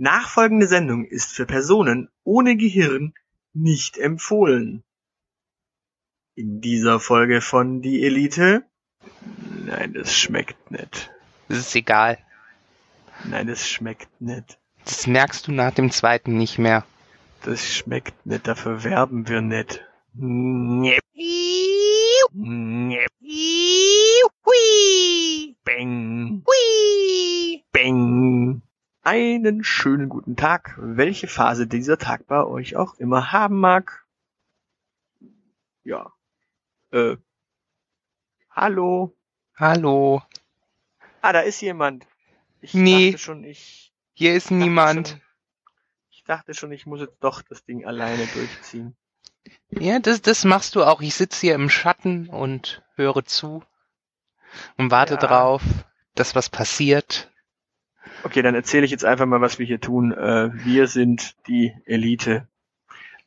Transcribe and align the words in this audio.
Nachfolgende 0.00 0.66
Sendung 0.66 1.04
ist 1.04 1.30
für 1.30 1.44
Personen 1.44 2.08
ohne 2.24 2.56
Gehirn 2.56 3.12
nicht 3.52 3.98
empfohlen. 3.98 4.82
In 6.34 6.62
dieser 6.62 7.00
Folge 7.00 7.42
von 7.42 7.82
Die 7.82 8.02
Elite. 8.02 8.64
Nein, 9.66 9.92
das 9.92 10.16
schmeckt 10.16 10.70
nicht. 10.70 11.10
Das 11.48 11.58
ist 11.58 11.76
egal. 11.76 12.16
Nein, 13.24 13.46
das 13.46 13.68
schmeckt 13.68 14.22
nicht. 14.22 14.58
Das 14.86 15.06
merkst 15.06 15.46
du 15.46 15.52
nach 15.52 15.74
dem 15.74 15.90
zweiten 15.90 16.38
nicht 16.38 16.56
mehr. 16.58 16.86
Das 17.42 17.62
schmeckt 17.62 18.24
nicht, 18.24 18.48
dafür 18.48 18.82
werben 18.82 19.28
wir 19.28 19.42
nicht. 19.42 19.84
Bang. 25.62 26.42
Bang. 27.72 28.49
Einen 29.02 29.64
schönen 29.64 30.08
guten 30.10 30.36
Tag, 30.36 30.74
welche 30.78 31.26
Phase 31.26 31.66
dieser 31.66 31.96
Tag 31.96 32.26
bei 32.26 32.44
euch 32.44 32.76
auch 32.76 32.94
immer 32.94 33.32
haben 33.32 33.58
mag. 33.58 34.04
Ja. 35.84 36.12
Äh. 36.92 37.16
Hallo. 38.50 39.16
Hallo. 39.56 40.22
Ah, 41.22 41.32
da 41.32 41.40
ist 41.40 41.60
jemand. 41.62 42.06
Ich 42.60 42.74
Nee. 42.74 43.12
dachte 43.12 43.22
schon, 43.22 43.44
ich 43.44 43.92
Hier 44.12 44.34
ist 44.34 44.50
niemand. 44.50 45.08
Schon, 45.08 45.20
ich 46.10 46.24
dachte 46.24 46.52
schon, 46.52 46.72
ich 46.72 46.84
muss 46.84 47.00
jetzt 47.00 47.18
doch 47.20 47.40
das 47.40 47.64
Ding 47.64 47.86
alleine 47.86 48.26
durchziehen. 48.26 48.96
Ja, 49.70 49.98
das, 49.98 50.20
das 50.20 50.44
machst 50.44 50.74
du 50.74 50.84
auch. 50.84 51.00
Ich 51.00 51.14
sitze 51.14 51.40
hier 51.40 51.54
im 51.54 51.70
Schatten 51.70 52.28
und 52.28 52.82
höre 52.96 53.24
zu 53.24 53.64
und 54.76 54.90
warte 54.90 55.14
Ja. 55.14 55.20
drauf, 55.20 55.62
dass 56.14 56.34
was 56.34 56.50
passiert. 56.50 57.32
Okay, 58.22 58.42
dann 58.42 58.54
erzähle 58.54 58.84
ich 58.84 58.90
jetzt 58.90 59.04
einfach 59.04 59.26
mal, 59.26 59.40
was 59.40 59.58
wir 59.58 59.66
hier 59.66 59.80
tun. 59.80 60.12
Äh, 60.12 60.50
wir 60.64 60.86
sind 60.88 61.36
die 61.46 61.72
Elite. 61.86 62.48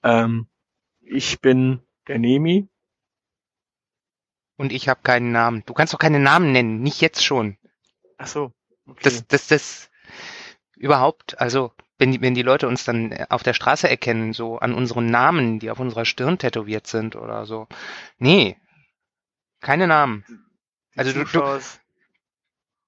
Ähm, 0.03 0.47
ich 1.01 1.41
bin 1.41 1.81
der 2.07 2.19
Nemi. 2.19 2.67
Und 4.57 4.71
ich 4.71 4.87
habe 4.87 5.01
keinen 5.03 5.31
Namen. 5.31 5.63
Du 5.65 5.73
kannst 5.73 5.93
doch 5.93 5.99
keine 5.99 6.19
Namen 6.19 6.51
nennen, 6.51 6.81
nicht 6.81 7.01
jetzt 7.01 7.23
schon. 7.25 7.57
Ach 8.17 8.27
so. 8.27 8.53
Okay. 8.85 8.99
Das, 9.03 9.27
das, 9.27 9.47
das 9.47 9.89
überhaupt, 10.75 11.39
also 11.39 11.71
wenn 11.97 12.11
die, 12.11 12.21
wenn 12.21 12.35
die 12.35 12.41
Leute 12.43 12.67
uns 12.67 12.83
dann 12.83 13.13
auf 13.29 13.43
der 13.43 13.53
Straße 13.53 13.89
erkennen, 13.89 14.33
so 14.33 14.57
an 14.59 14.73
unseren 14.73 15.07
Namen, 15.07 15.59
die 15.59 15.71
auf 15.71 15.79
unserer 15.79 16.05
Stirn 16.05 16.37
tätowiert 16.37 16.85
sind 16.87 17.15
oder 17.15 17.45
so. 17.45 17.67
Nee, 18.17 18.57
keine 19.61 19.87
Namen. 19.87 20.25
Die 20.93 20.99
also 20.99 21.13
du- 21.13 21.19
du- 21.19 21.25
Zuschauer- 21.25 21.61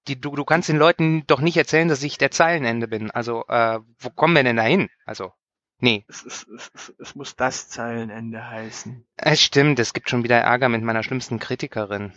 Die, 0.08 0.20
du, 0.20 0.31
du 0.36 0.45
kannst 0.45 0.70
den 0.70 0.78
Leuten 0.78 1.25
doch 1.28 1.42
nicht 1.42 1.58
erzählen, 1.58 1.88
dass 1.88 2.03
ich 2.03 2.17
der 2.17 2.31
Zeilenende 2.31 2.88
bin. 2.88 3.11
Also, 3.11 3.45
äh, 3.48 3.80
wo 4.00 4.09
kommen 4.09 4.36
wir 4.36 4.44
denn 4.44 4.58
da 4.58 4.64
hin? 4.64 4.89
Also, 5.06 5.31
nee. 5.80 6.06
es, 6.08 6.23
es, 6.25 6.47
es, 6.73 6.94
es, 7.00 7.16
muss 7.16 7.36
das 7.36 7.70
Zeilenende 7.70 8.47
heißen. 8.47 9.06
Es 9.17 9.42
stimmt, 9.42 9.80
es 9.80 9.94
gibt 9.94 10.09
schon 10.09 10.23
wieder 10.23 10.38
Ärger 10.38 10.70
mit 10.70 10.84
meiner 10.84 11.03
schlimmsten 11.03 11.39
Kritikerin. 11.39 12.14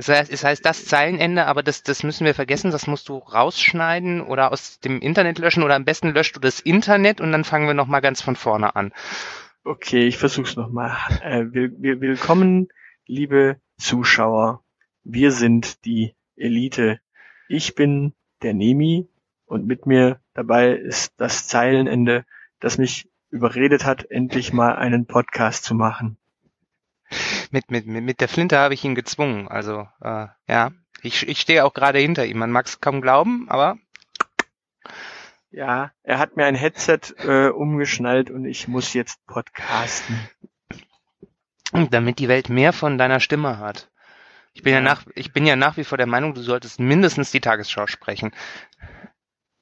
Es 0.00 0.08
heißt, 0.08 0.30
es 0.30 0.44
heißt 0.44 0.64
das 0.64 0.84
Zeilenende, 0.84 1.46
aber 1.46 1.64
das, 1.64 1.82
das 1.82 2.04
müssen 2.04 2.24
wir 2.24 2.34
vergessen, 2.34 2.70
das 2.70 2.86
musst 2.86 3.08
du 3.08 3.18
rausschneiden 3.18 4.20
oder 4.20 4.52
aus 4.52 4.78
dem 4.78 5.00
Internet 5.00 5.40
löschen 5.40 5.64
oder 5.64 5.74
am 5.74 5.84
besten 5.84 6.10
löscht 6.10 6.36
du 6.36 6.40
das 6.40 6.60
Internet 6.60 7.20
und 7.20 7.32
dann 7.32 7.42
fangen 7.42 7.66
wir 7.66 7.74
nochmal 7.74 8.00
ganz 8.00 8.22
von 8.22 8.36
vorne 8.36 8.76
an. 8.76 8.92
Okay, 9.64 10.06
ich 10.06 10.16
versuch's 10.16 10.54
nochmal. 10.54 10.96
Äh, 11.20 11.46
will, 11.52 11.74
will, 11.78 12.00
willkommen, 12.00 12.68
liebe 13.06 13.60
Zuschauer. 13.76 14.62
Wir 15.02 15.32
sind 15.32 15.84
die 15.84 16.14
Elite. 16.38 17.00
Ich 17.48 17.74
bin 17.74 18.14
der 18.42 18.54
Nemi 18.54 19.08
und 19.46 19.66
mit 19.66 19.86
mir 19.86 20.20
dabei 20.34 20.72
ist 20.72 21.14
das 21.16 21.46
Zeilenende, 21.46 22.24
das 22.60 22.78
mich 22.78 23.08
überredet 23.30 23.84
hat, 23.84 24.10
endlich 24.10 24.52
mal 24.52 24.76
einen 24.76 25.06
Podcast 25.06 25.64
zu 25.64 25.74
machen. 25.74 26.16
Mit, 27.50 27.70
mit, 27.70 27.86
mit, 27.86 28.20
der 28.20 28.28
Flinte 28.28 28.58
habe 28.58 28.74
ich 28.74 28.84
ihn 28.84 28.94
gezwungen. 28.94 29.48
Also, 29.48 29.88
äh, 30.02 30.26
ja, 30.46 30.72
ich, 31.02 31.26
ich 31.26 31.40
stehe 31.40 31.64
auch 31.64 31.72
gerade 31.72 31.98
hinter 31.98 32.26
ihm. 32.26 32.38
Man 32.38 32.50
mag 32.50 32.66
es 32.66 32.80
kaum 32.80 33.00
glauben, 33.00 33.48
aber 33.48 33.78
Ja, 35.50 35.92
er 36.02 36.18
hat 36.18 36.36
mir 36.36 36.44
ein 36.44 36.54
Headset 36.54 37.00
äh, 37.18 37.48
umgeschnallt 37.48 38.30
und 38.30 38.44
ich 38.44 38.68
muss 38.68 38.92
jetzt 38.92 39.24
podcasten. 39.26 40.18
damit 41.90 42.18
die 42.18 42.28
Welt 42.28 42.48
mehr 42.48 42.72
von 42.72 42.98
deiner 42.98 43.20
Stimme 43.20 43.58
hat. 43.58 43.90
Ich 44.52 44.62
bin 44.62 44.72
ja, 44.72 44.78
Ja. 44.78 44.84
nach, 44.84 45.04
ich 45.14 45.32
bin 45.32 45.46
ja 45.46 45.56
nach 45.56 45.76
wie 45.76 45.84
vor 45.84 45.98
der 45.98 46.06
Meinung, 46.06 46.34
du 46.34 46.42
solltest 46.42 46.80
mindestens 46.80 47.30
die 47.30 47.40
Tagesschau 47.40 47.86
sprechen. 47.86 48.32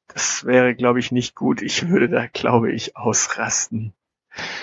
Das 0.08 0.44
wäre, 0.44 0.74
glaube 0.74 0.98
ich, 1.00 1.12
nicht 1.12 1.34
gut. 1.34 1.60
Ich 1.60 1.88
würde 1.88 2.08
da, 2.08 2.26
glaube 2.26 2.72
ich, 2.72 2.96
ausrasten. 2.96 3.94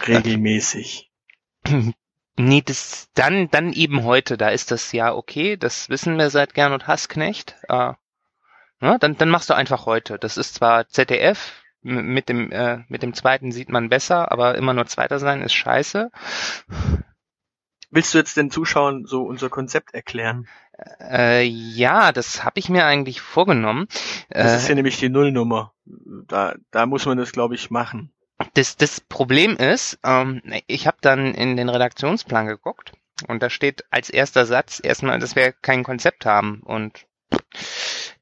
Regelmäßig. 0.08 1.12
Nee, 2.36 2.64
das 2.66 3.10
dann, 3.14 3.52
dann 3.52 3.74
eben 3.74 4.04
heute, 4.06 4.38
da 4.38 4.50
ist 4.50 4.72
das 4.72 4.92
ja 4.92 5.14
okay, 5.14 5.56
das 5.56 5.90
wissen 5.90 6.18
wir 6.18 6.32
seit 6.32 6.56
Gern 6.56 6.74
und 6.74 6.88
Hassknecht. 6.88 7.56
Äh, 7.70 7.94
ne, 8.80 8.98
dann, 9.00 9.16
dann 9.18 9.30
machst 9.30 9.52
du 9.52 9.54
einfach 9.54 9.86
heute. 9.86 10.18
Das 10.18 10.38
ist 10.38 10.56
zwar 10.56 10.88
ZDF, 10.88 11.62
mit 11.84 12.30
dem, 12.30 12.52
äh, 12.52 12.80
mit 12.88 13.04
dem 13.04 13.14
zweiten 13.14 13.52
sieht 13.52 13.70
man 13.70 13.90
besser, 13.90 14.32
aber 14.32 14.56
immer 14.56 14.74
nur 14.74 14.88
Zweiter 14.88 15.20
sein 15.20 15.44
ist 15.44 15.54
scheiße. 15.54 16.10
Willst 17.94 18.14
du 18.14 18.18
jetzt 18.18 18.38
den 18.38 18.50
Zuschauern 18.50 19.06
so 19.06 19.22
unser 19.24 19.50
Konzept 19.50 19.94
erklären? 19.94 20.48
Äh, 21.00 21.44
ja, 21.44 22.12
das 22.12 22.44
habe 22.44 22.60
ich 22.60 22.68
mir 22.70 22.86
eigentlich 22.86 23.22
vorgenommen. 23.22 23.88
Das 24.30 24.54
Äh, 24.54 24.58
ist 24.58 24.70
ja 24.70 24.76
nämlich 24.76 24.98
die 24.98 25.10
Nullnummer. 25.10 25.74
Da, 25.86 26.56
da 26.72 26.86
muss 26.88 27.06
man 27.06 27.18
das, 27.20 27.32
glaube 27.32 27.54
ich, 27.54 27.70
machen. 27.70 28.12
Das, 28.56 28.78
das 28.78 29.00
Problem 29.00 29.56
ist, 29.58 30.00
ähm, 30.04 30.42
ich 30.66 30.88
habe 30.88 30.98
dann 31.02 31.36
in 31.36 31.56
den 31.56 31.70
Redaktionsplan 31.70 32.48
geguckt 32.48 32.94
und 33.28 33.44
da 33.44 33.50
steht 33.52 33.86
als 33.92 34.10
erster 34.10 34.46
Satz 34.48 34.82
erstmal, 34.84 35.20
dass 35.20 35.36
wir 35.36 35.52
kein 35.52 35.84
Konzept 35.84 36.26
haben. 36.26 36.62
Und 36.64 37.06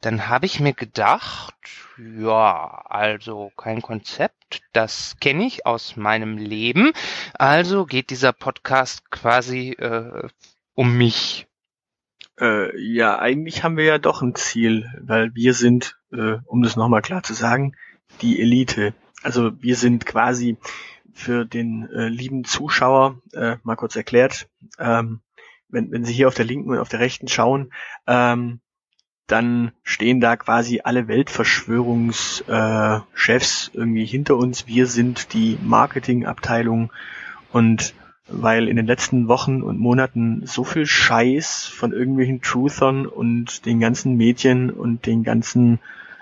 dann 0.01 0.27
habe 0.27 0.45
ich 0.47 0.59
mir 0.59 0.73
gedacht, 0.73 1.55
ja, 1.97 2.83
also 2.89 3.51
kein 3.55 3.81
Konzept, 3.81 4.40
das 4.73 5.17
kenne 5.19 5.45
ich 5.45 5.65
aus 5.65 5.95
meinem 5.95 6.37
Leben. 6.37 6.91
Also 7.33 7.85
geht 7.85 8.09
dieser 8.09 8.33
Podcast 8.33 9.09
quasi 9.11 9.71
äh, 9.71 10.27
um 10.73 10.97
mich. 10.97 11.47
Äh, 12.39 12.77
ja, 12.81 13.19
eigentlich 13.19 13.63
haben 13.63 13.77
wir 13.77 13.85
ja 13.85 13.97
doch 13.97 14.21
ein 14.21 14.35
Ziel, 14.35 14.89
weil 15.01 15.33
wir 15.35 15.53
sind, 15.53 15.97
äh, 16.11 16.37
um 16.45 16.63
das 16.63 16.75
nochmal 16.75 17.01
klar 17.01 17.23
zu 17.23 17.33
sagen, 17.33 17.75
die 18.21 18.41
Elite. 18.41 18.93
Also 19.21 19.51
wir 19.61 19.75
sind 19.75 20.05
quasi 20.05 20.57
für 21.13 21.45
den 21.45 21.89
äh, 21.91 22.07
lieben 22.07 22.43
Zuschauer, 22.43 23.21
äh, 23.33 23.57
mal 23.63 23.75
kurz 23.75 23.95
erklärt, 23.95 24.49
ähm, 24.79 25.21
wenn, 25.69 25.91
wenn 25.91 26.05
Sie 26.05 26.13
hier 26.13 26.27
auf 26.27 26.35
der 26.35 26.45
linken 26.45 26.69
und 26.69 26.79
auf 26.79 26.89
der 26.89 26.99
rechten 26.99 27.27
schauen, 27.27 27.71
ähm, 28.07 28.61
dann 29.31 29.71
stehen 29.83 30.19
da 30.19 30.35
quasi 30.35 30.81
alle 30.83 31.07
Weltverschwörungschefs 31.07 33.71
äh, 33.73 33.77
irgendwie 33.77 34.05
hinter 34.05 34.37
uns. 34.37 34.67
Wir 34.67 34.87
sind 34.87 35.33
die 35.33 35.57
Marketingabteilung 35.63 36.91
und 37.51 37.93
weil 38.27 38.67
in 38.67 38.77
den 38.77 38.85
letzten 38.85 39.27
Wochen 39.27 39.61
und 39.61 39.79
Monaten 39.79 40.43
so 40.45 40.63
viel 40.63 40.85
Scheiß 40.85 41.65
von 41.65 41.91
irgendwelchen 41.91 42.41
Truthern 42.41 43.05
und 43.05 43.65
den 43.65 43.79
ganzen 43.79 44.15
Medien 44.15 44.69
und 44.69 45.05
den 45.05 45.23
ganzen 45.23 45.79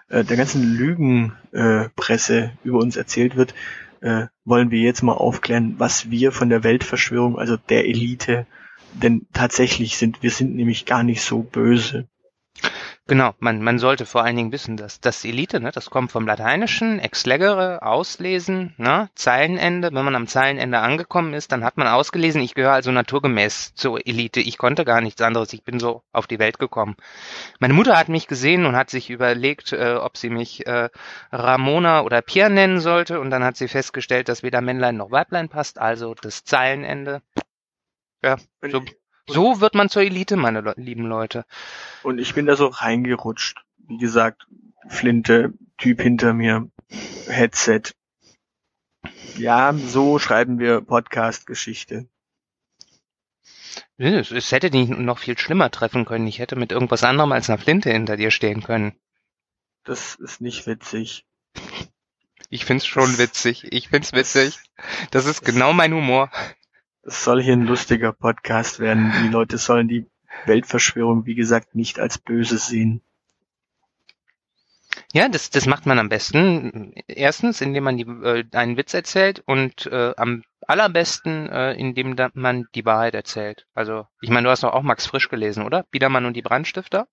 äh, 0.10 0.24
der 0.24 0.38
ganzen 0.38 0.76
Lügenpresse 0.76 2.38
äh, 2.38 2.50
über 2.64 2.80
uns 2.80 2.98
erzählt 2.98 3.36
wird, 3.36 3.54
äh, 4.02 4.26
wollen 4.44 4.72
wir 4.72 4.80
jetzt 4.80 5.04
mal 5.04 5.14
aufklären, 5.14 5.76
was 5.78 6.10
wir 6.10 6.32
von 6.32 6.50
der 6.50 6.64
Weltverschwörung, 6.64 7.38
also 7.38 7.58
der 7.58 7.86
Elite, 7.86 8.48
denn 8.94 9.28
tatsächlich 9.34 9.98
sind. 9.98 10.24
Wir 10.24 10.32
sind 10.32 10.56
nämlich 10.56 10.86
gar 10.86 11.04
nicht 11.04 11.22
so 11.22 11.44
böse. 11.44 12.08
Genau, 13.10 13.34
man, 13.40 13.64
man 13.64 13.80
sollte 13.80 14.06
vor 14.06 14.24
allen 14.24 14.36
Dingen 14.36 14.52
wissen, 14.52 14.78
dass 14.78 15.02
das 15.02 15.26
Elite, 15.26 15.60
ne, 15.60 15.72
das 15.72 15.90
kommt 15.90 16.12
vom 16.12 16.28
Lateinischen, 16.28 17.00
ex 17.00 17.26
legere, 17.26 17.82
auslesen, 17.82 18.76
ne, 18.78 19.10
Zeilenende. 19.16 19.90
Wenn 19.92 20.06
man 20.06 20.16
am 20.16 20.28
Zeilenende 20.28 20.78
angekommen 20.78 21.34
ist, 21.34 21.52
dann 21.52 21.64
hat 21.64 21.76
man 21.76 21.88
ausgelesen, 21.88 22.40
ich 22.40 22.54
gehöre 22.54 22.74
also 22.74 22.92
naturgemäß 22.92 23.74
zur 23.74 24.06
Elite. 24.06 24.42
Ich 24.42 24.60
konnte 24.60 24.86
gar 24.86 25.02
nichts 25.02 25.24
anderes, 25.24 25.54
ich 25.54 25.64
bin 25.64 25.80
so 25.80 26.04
auf 26.12 26.28
die 26.28 26.38
Welt 26.38 26.60
gekommen. 26.60 26.98
Meine 27.60 27.74
Mutter 27.74 27.98
hat 27.98 28.10
mich 28.10 28.28
gesehen 28.28 28.68
und 28.68 28.76
hat 28.76 28.92
sich 28.92 29.10
überlegt, 29.10 29.74
äh, 29.74 29.96
ob 29.96 30.16
sie 30.16 30.30
mich 30.30 30.68
äh, 30.68 30.90
Ramona 31.32 32.02
oder 32.02 32.22
Pierre 32.22 32.52
nennen 32.52 32.80
sollte. 32.80 33.20
Und 33.20 33.32
dann 33.32 33.44
hat 33.44 33.58
sie 33.58 33.68
festgestellt, 33.68 34.30
dass 34.30 34.44
weder 34.44 34.62
Männlein 34.62 34.98
noch 34.98 35.10
Weiblein 35.10 35.50
passt, 35.50 35.80
also 35.80 36.14
das 36.14 36.44
Zeilenende. 36.44 37.24
Ja, 38.24 38.38
so, 38.62 38.84
so 39.30 39.62
wird 39.62 39.76
man 39.76 39.90
zur 39.90 40.02
Elite, 40.02 40.36
meine 40.36 40.62
Le 40.62 40.74
lieben 40.78 41.06
Leute. 41.06 41.46
und 42.04 42.20
ich 42.20 42.34
bin 42.34 42.46
da 42.46 42.56
so 42.56 42.68
reingerutscht. 42.68 43.64
Wie 43.88 43.98
gesagt, 43.98 44.48
Flinte, 44.88 45.54
Typ 45.78 46.02
hinter 46.02 46.34
mir, 46.34 46.70
Headset. 47.28 47.94
Ja, 49.38 49.74
so 49.74 50.20
schreiben 50.20 50.60
wir 50.60 50.82
Podcast-Geschichte. 50.82 52.08
Es, 53.98 54.32
es 54.32 54.52
hätte 54.52 54.70
dich 54.72 54.90
noch 54.90 55.20
viel 55.20 55.38
schlimmer 55.38 55.72
treffen 55.72 56.06
können. 56.06 56.28
Ich 56.28 56.40
hätte 56.40 56.56
mit 56.56 56.72
irgendwas 56.72 57.04
anderem 57.04 57.32
als 57.32 57.50
einer 57.50 57.60
Flinte 57.60 57.92
hinter 57.92 58.18
dir 58.18 58.32
stehen 58.32 58.64
können. 58.64 58.94
Das 59.84 60.16
ist 60.16 60.42
nicht 60.42 60.68
witzig. 60.68 61.26
Ich 62.50 62.66
find's 62.66 62.86
schon 62.86 63.18
witzig. 63.18 63.72
Ich 63.72 63.90
find's 63.90 64.14
witzig. 64.14 64.60
Das 65.12 65.26
ist 65.26 65.44
genau 65.44 65.74
mein 65.74 65.94
Humor. 65.94 66.32
Es 67.10 67.24
soll 67.24 67.42
hier 67.42 67.54
ein 67.54 67.66
lustiger 67.66 68.14
Podcast 68.14 68.80
werden. 68.80 69.12
Die 69.24 69.30
Leute 69.30 69.58
sollen 69.58 69.88
die 69.88 70.06
Weltverschwörung, 70.46 71.26
wie 71.26 71.34
gesagt, 71.34 71.74
nicht 71.74 72.00
als 72.00 72.20
böse 72.20 72.60
sehen. 72.60 73.02
Ja, 75.12 75.28
das, 75.28 75.50
das 75.50 75.66
macht 75.66 75.88
man 75.88 75.98
am 75.98 76.08
besten. 76.08 76.94
Erstens, 77.08 77.62
indem 77.62 77.86
man 77.86 77.98
die, 77.98 78.04
äh, 78.04 78.46
einen 78.52 78.78
Witz 78.78 78.94
erzählt 78.94 79.42
und 79.48 79.88
äh, 79.88 80.14
am 80.18 80.44
allerbesten, 80.68 81.50
äh, 81.50 81.74
indem 81.74 82.16
da 82.16 82.30
man 82.36 82.68
die 82.76 82.86
Wahrheit 82.86 83.16
erzählt. 83.16 83.66
Also, 83.74 84.06
ich 84.22 84.30
meine, 84.30 84.46
du 84.46 84.52
hast 84.52 84.62
doch 84.62 84.74
auch 84.74 84.84
Max 84.84 85.08
Frisch 85.08 85.30
gelesen, 85.30 85.66
oder? 85.66 85.88
Biedermann 85.90 86.28
und 86.28 86.36
die 86.36 86.44
Brandstifter? 86.44 87.08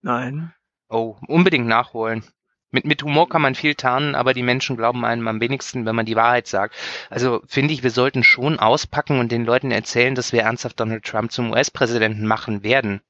Nein. 0.00 0.54
Oh, 0.88 1.16
unbedingt 1.28 1.66
nachholen. 1.66 2.24
Mit, 2.72 2.86
mit 2.86 3.02
Humor 3.02 3.28
kann 3.28 3.42
man 3.42 3.54
viel 3.54 3.74
tarnen, 3.74 4.14
aber 4.14 4.32
die 4.32 4.42
Menschen 4.42 4.78
glauben 4.78 5.04
einem 5.04 5.28
am 5.28 5.40
wenigsten, 5.42 5.84
wenn 5.84 5.94
man 5.94 6.06
die 6.06 6.16
Wahrheit 6.16 6.46
sagt. 6.46 6.74
Also 7.10 7.42
finde 7.46 7.74
ich, 7.74 7.82
wir 7.82 7.90
sollten 7.90 8.24
schon 8.24 8.58
auspacken 8.58 9.20
und 9.20 9.30
den 9.30 9.44
Leuten 9.44 9.70
erzählen, 9.70 10.14
dass 10.14 10.32
wir 10.32 10.40
ernsthaft 10.40 10.80
Donald 10.80 11.04
Trump 11.04 11.30
zum 11.30 11.52
US-Präsidenten 11.52 12.26
machen 12.26 12.64
werden. 12.64 13.02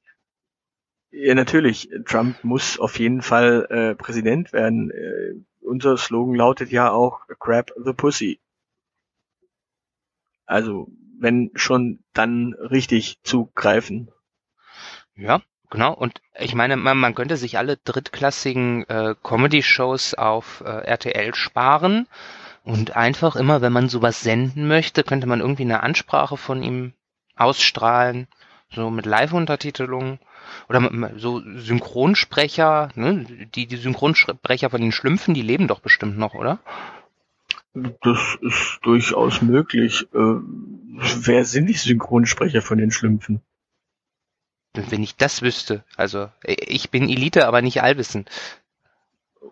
Ja, 1.11 1.33
natürlich. 1.33 1.89
Trump 2.05 2.43
muss 2.43 2.77
auf 2.77 2.99
jeden 2.99 3.21
Fall 3.21 3.67
äh, 3.69 3.95
Präsident 3.95 4.51
werden. 4.51 4.91
Äh, 4.91 5.35
unser 5.61 5.95
Slogan 5.95 6.35
lautet 6.35 6.69
ja 6.71 6.91
auch 6.91 7.21
Grab 7.39 7.71
the 7.77 7.93
Pussy. 7.93 8.41
Also, 10.45 10.89
wenn 11.19 11.51
schon, 11.55 12.03
dann 12.11 12.53
richtig 12.53 13.21
zugreifen. 13.23 14.11
Ja, 15.15 15.41
genau. 15.73 15.93
Und 15.93 16.21
ich 16.39 16.55
meine, 16.55 16.77
man, 16.77 16.97
man 16.97 17.15
könnte 17.15 17.35
sich 17.35 17.57
alle 17.57 17.77
drittklassigen 17.77 18.87
äh, 18.87 19.15
Comedy-Shows 19.21 20.13
auf 20.13 20.63
äh, 20.65 20.69
RTL 20.69 21.35
sparen 21.35 22.07
und 22.63 22.95
einfach 22.95 23.35
immer, 23.35 23.61
wenn 23.61 23.73
man 23.73 23.89
sowas 23.89 24.21
senden 24.21 24.67
möchte, 24.67 25.03
könnte 25.03 25.27
man 25.27 25.41
irgendwie 25.41 25.63
eine 25.63 25.83
Ansprache 25.83 26.37
von 26.37 26.63
ihm 26.63 26.93
ausstrahlen, 27.35 28.27
so 28.69 28.89
mit 28.89 29.05
Live-Untertitelung 29.05 30.19
oder 30.69 30.89
so 31.17 31.41
Synchronsprecher, 31.57 32.89
ne? 32.95 33.25
die, 33.55 33.65
die 33.65 33.77
Synchronsprecher 33.77 34.69
von 34.69 34.79
den 34.79 34.91
Schlümpfen, 34.91 35.33
die 35.33 35.41
leben 35.41 35.67
doch 35.67 35.79
bestimmt 35.79 36.17
noch, 36.17 36.35
oder? 36.35 36.59
Das 37.73 38.37
ist 38.41 38.79
durchaus 38.83 39.41
möglich. 39.41 40.07
Äh, 40.13 40.17
wer 40.17 41.45
sind 41.45 41.65
die 41.65 41.73
Synchronsprecher 41.73 42.61
von 42.61 42.77
den 42.77 42.91
Schlümpfen? 42.91 43.41
Wenn 44.73 45.03
ich 45.03 45.15
das 45.15 45.41
wüsste. 45.41 45.83
Also, 45.97 46.29
ich 46.43 46.89
bin 46.89 47.09
Elite, 47.09 47.47
aber 47.47 47.61
nicht 47.61 47.83
allwissend. 47.83 48.29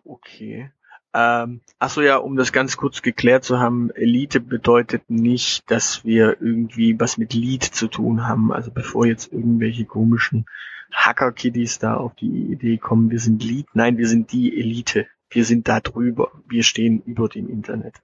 Okay. 0.04 0.72
Ähm, 1.14 1.62
achso 1.78 2.02
ja, 2.02 2.18
um 2.18 2.38
das 2.38 2.54
ganz 2.54 2.78
kurz 2.78 3.02
geklärt 3.02 3.44
zu 3.44 3.60
haben, 3.60 3.92
Elite 3.92 4.40
bedeutet 4.40 5.10
nicht, 5.10 5.70
dass 5.70 6.06
wir 6.06 6.42
irgendwie 6.42 7.00
was 7.00 7.18
mit 7.18 7.34
Lied 7.34 7.64
zu 7.64 7.88
tun 7.88 8.28
haben. 8.28 8.52
Also 8.54 8.72
bevor 8.72 9.06
jetzt 9.06 9.32
irgendwelche 9.32 9.86
komischen 9.86 10.46
Hacker-Kiddies 10.94 11.80
da 11.80 11.96
auf 11.96 12.16
die 12.16 12.52
Idee 12.52 12.78
kommen, 12.78 13.12
wir 13.12 13.20
sind 13.20 13.44
Lied. 13.44 13.68
Nein, 13.74 13.98
wir 13.98 14.08
sind 14.08 14.32
die 14.32 14.58
Elite. 14.58 15.08
Wir 15.30 15.46
sind 15.46 15.68
da 15.68 15.80
drüber. 15.82 16.32
Wir 16.48 16.64
stehen 16.64 17.02
über 17.06 17.28
dem 17.28 17.50
Internet. 17.50 17.96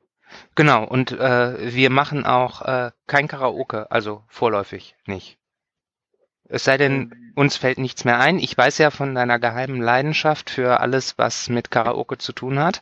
Genau, 0.56 0.86
und 0.86 1.12
äh, 1.14 1.74
wir 1.74 1.90
machen 1.90 2.26
auch 2.26 2.62
äh, 2.62 2.92
kein 3.06 3.30
Karaoke, 3.30 3.90
also 3.92 4.24
vorläufig 4.28 4.96
nicht. 5.06 5.38
Es 6.50 6.64
sei 6.64 6.78
denn, 6.78 7.12
ähm. 7.12 7.34
uns 7.36 7.58
fällt 7.58 7.78
nichts 7.78 8.06
mehr 8.06 8.20
ein. 8.20 8.40
Ich 8.40 8.58
weiß 8.58 8.78
ja 8.78 8.92
von 8.92 9.16
deiner 9.16 9.40
geheimen 9.40 9.82
Leidenschaft 9.82 10.50
für 10.50 10.80
alles, 10.80 11.18
was 11.18 11.50
mit 11.50 11.72
Karaoke 11.72 12.18
zu 12.18 12.34
tun 12.34 12.60
hat. 12.60 12.82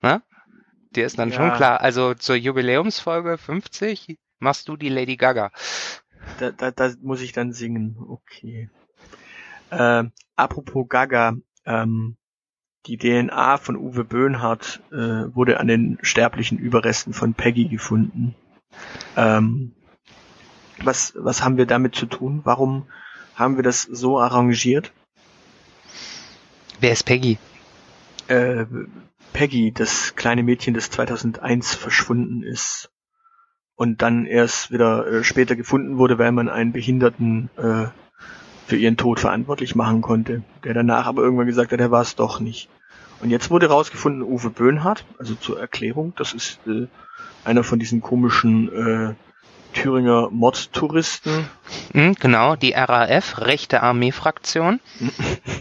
Na? 0.00 0.22
Dir 0.90 1.06
ist 1.06 1.18
dann 1.18 1.30
ja. 1.30 1.36
schon 1.36 1.52
klar. 1.52 1.80
Also 1.80 2.14
zur 2.14 2.36
Jubiläumsfolge 2.36 3.38
50 3.38 4.18
machst 4.38 4.68
du 4.68 4.76
die 4.76 4.88
Lady 4.88 5.16
Gaga. 5.16 5.52
Da, 6.38 6.50
da, 6.50 6.70
da 6.70 6.92
muss 7.02 7.20
ich 7.20 7.32
dann 7.32 7.52
singen. 7.52 7.96
Okay. 8.08 8.70
Äh, 9.70 10.04
apropos 10.36 10.88
Gaga, 10.88 11.34
ähm, 11.64 12.16
die 12.86 12.96
DNA 12.96 13.58
von 13.58 13.76
Uwe 13.76 14.04
Böhnhardt 14.04 14.82
äh, 14.90 14.96
wurde 14.96 15.60
an 15.60 15.66
den 15.66 15.98
sterblichen 16.02 16.58
Überresten 16.58 17.12
von 17.12 17.34
Peggy 17.34 17.68
gefunden. 17.68 18.34
Ähm, 19.16 19.74
was, 20.86 21.14
was 21.16 21.42
haben 21.42 21.56
wir 21.56 21.66
damit 21.66 21.94
zu 21.94 22.06
tun? 22.06 22.40
Warum 22.44 22.86
haben 23.34 23.56
wir 23.56 23.62
das 23.62 23.82
so 23.82 24.18
arrangiert? 24.18 24.92
Wer 26.80 26.92
ist 26.92 27.04
Peggy? 27.04 27.38
Äh, 28.28 28.66
Peggy, 29.32 29.72
das 29.72 30.14
kleine 30.16 30.42
Mädchen, 30.42 30.74
das 30.74 30.90
2001 30.90 31.74
verschwunden 31.74 32.42
ist 32.42 32.90
und 33.76 34.02
dann 34.02 34.26
erst 34.26 34.70
wieder 34.70 35.06
äh, 35.06 35.24
später 35.24 35.56
gefunden 35.56 35.98
wurde, 35.98 36.18
weil 36.18 36.32
man 36.32 36.48
einen 36.48 36.72
Behinderten 36.72 37.48
äh, 37.56 37.86
für 38.66 38.76
ihren 38.76 38.96
Tod 38.96 39.20
verantwortlich 39.20 39.74
machen 39.74 40.02
konnte, 40.02 40.42
der 40.64 40.74
danach 40.74 41.06
aber 41.06 41.22
irgendwann 41.22 41.46
gesagt 41.46 41.72
hat, 41.72 41.80
er 41.80 41.90
war 41.90 42.02
es 42.02 42.14
doch 42.14 42.40
nicht. 42.40 42.68
Und 43.20 43.30
jetzt 43.30 43.50
wurde 43.50 43.68
herausgefunden, 43.68 44.22
Uwe 44.22 44.50
Böhnhardt, 44.50 45.04
also 45.18 45.34
zur 45.34 45.58
Erklärung, 45.60 46.12
das 46.16 46.34
ist 46.34 46.60
äh, 46.66 46.88
einer 47.44 47.64
von 47.64 47.78
diesen 47.78 48.00
komischen 48.00 48.72
äh, 48.72 49.14
Thüringer 49.72 50.30
Mordtouristen. 50.30 51.48
Mhm, 51.92 52.14
genau, 52.14 52.56
die 52.56 52.72
RAF, 52.72 53.38
rechte 53.38 53.82
Armeefraktion. 53.82 54.80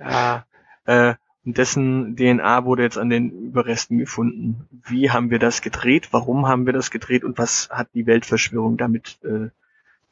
ja, 0.00 0.44
äh, 0.84 1.14
und 1.44 1.56
dessen 1.56 2.16
DNA 2.16 2.66
wurde 2.66 2.82
jetzt 2.82 2.98
an 2.98 3.08
den 3.08 3.30
Überresten 3.30 3.96
gefunden. 3.96 4.68
Wie 4.84 5.10
haben 5.10 5.30
wir 5.30 5.38
das 5.38 5.62
gedreht? 5.62 6.08
Warum 6.10 6.46
haben 6.46 6.66
wir 6.66 6.74
das 6.74 6.90
gedreht? 6.90 7.24
Und 7.24 7.38
was 7.38 7.70
hat 7.70 7.88
die 7.94 8.06
Weltverschwörung 8.06 8.76
damit 8.76 9.18
äh, 9.24 9.48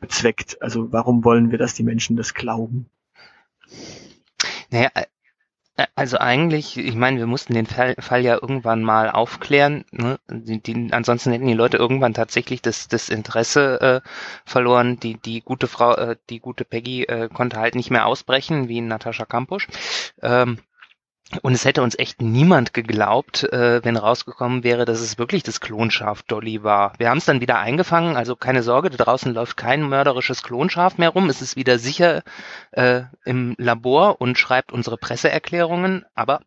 bezweckt? 0.01 0.63
Also 0.63 0.93
warum 0.93 1.25
wollen 1.25 1.51
wir, 1.51 1.59
dass 1.59 1.75
die 1.75 1.83
Menschen 1.83 2.17
das 2.17 2.33
glauben? 2.33 2.89
Naja, 4.71 4.89
äh, 4.95 5.05
also 5.95 6.19
eigentlich, 6.19 6.79
ich 6.79 6.95
meine, 6.95 7.19
wir 7.19 7.27
mussten 7.27 7.55
den 7.55 7.67
Fall, 7.67 7.95
Fall 7.99 8.23
ja 8.23 8.35
irgendwann 8.35 8.83
mal 8.83 9.11
aufklären. 9.11 9.85
Ne? 9.91 10.19
Die, 10.31 10.61
die, 10.61 10.89
ansonsten 10.93 11.33
hätten 11.33 11.47
die 11.47 11.55
Leute 11.55 11.77
irgendwann 11.77 12.15
tatsächlich 12.15 12.63
das, 12.63 12.89
das 12.89 13.09
Interesse 13.11 14.03
äh, 14.05 14.09
verloren. 14.45 14.99
Die, 15.01 15.15
die 15.19 15.43
gute 15.43 15.67
Frau, 15.67 15.95
äh, 15.95 16.17
die 16.31 16.41
gute 16.41 16.65
Peggy 16.65 17.05
äh, 17.05 17.29
konnte 17.29 17.59
halt 17.59 17.75
nicht 17.75 17.91
mehr 17.91 18.07
ausbrechen, 18.07 18.69
wie 18.69 18.81
Natascha 18.81 19.27
Kampusch. 19.27 19.69
Ähm, 20.23 20.59
und 21.43 21.55
es 21.55 21.65
hätte 21.65 21.83
uns 21.83 21.99
echt 21.99 22.23
niemand 22.23 22.73
geglaubt, 22.73 23.43
äh, 23.53 23.85
wenn 23.85 23.97
rausgekommen 23.97 24.63
wäre, 24.63 24.85
dass 24.85 25.01
es 25.01 25.19
wirklich 25.19 25.43
das 25.43 25.61
Klonschaf 25.61 26.23
Dolly 26.23 26.63
war. 26.63 26.93
Wir 26.99 27.11
haben 27.11 27.19
es 27.19 27.25
dann 27.25 27.41
wieder 27.41 27.59
eingefangen, 27.59 28.17
also 28.17 28.37
keine 28.37 28.63
Sorge, 28.63 28.91
da 28.91 29.05
draußen 29.05 29.35
läuft 29.35 29.57
kein 29.57 29.83
mörderisches 29.83 30.43
Klonschaf 30.45 30.99
mehr 30.99 31.11
rum. 31.11 31.29
Es 31.29 31.43
ist 31.43 31.57
wieder 31.57 31.81
sicher 31.81 32.23
äh, 32.71 33.03
im 33.25 33.57
Labor 33.59 34.21
und 34.21 34.39
schreibt 34.39 34.71
unsere 34.71 34.99
Presseerklärungen, 34.99 36.05
aber 36.15 36.43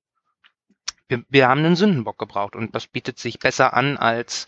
wir, 1.10 1.24
wir 1.28 1.50
haben 1.50 1.66
einen 1.66 1.76
Sündenbock 1.76 2.18
gebraucht 2.18 2.56
und 2.56 2.74
das 2.74 2.88
bietet 2.88 3.20
sich 3.20 3.40
besser 3.40 3.74
an 3.74 3.98
als 3.98 4.46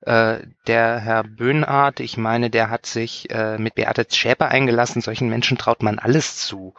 äh, 0.00 0.38
der 0.66 0.98
Herr 0.98 1.22
Böhnhardt. 1.22 2.00
Ich 2.00 2.16
meine, 2.16 2.50
der 2.50 2.70
hat 2.70 2.86
sich 2.86 3.30
äh, 3.30 3.58
mit 3.58 3.76
Beate 3.76 4.06
Schäper 4.10 4.48
eingelassen. 4.48 5.02
Solchen 5.02 5.28
Menschen 5.28 5.58
traut 5.58 5.82
man 5.82 5.98
alles 5.98 6.38
zu. 6.38 6.74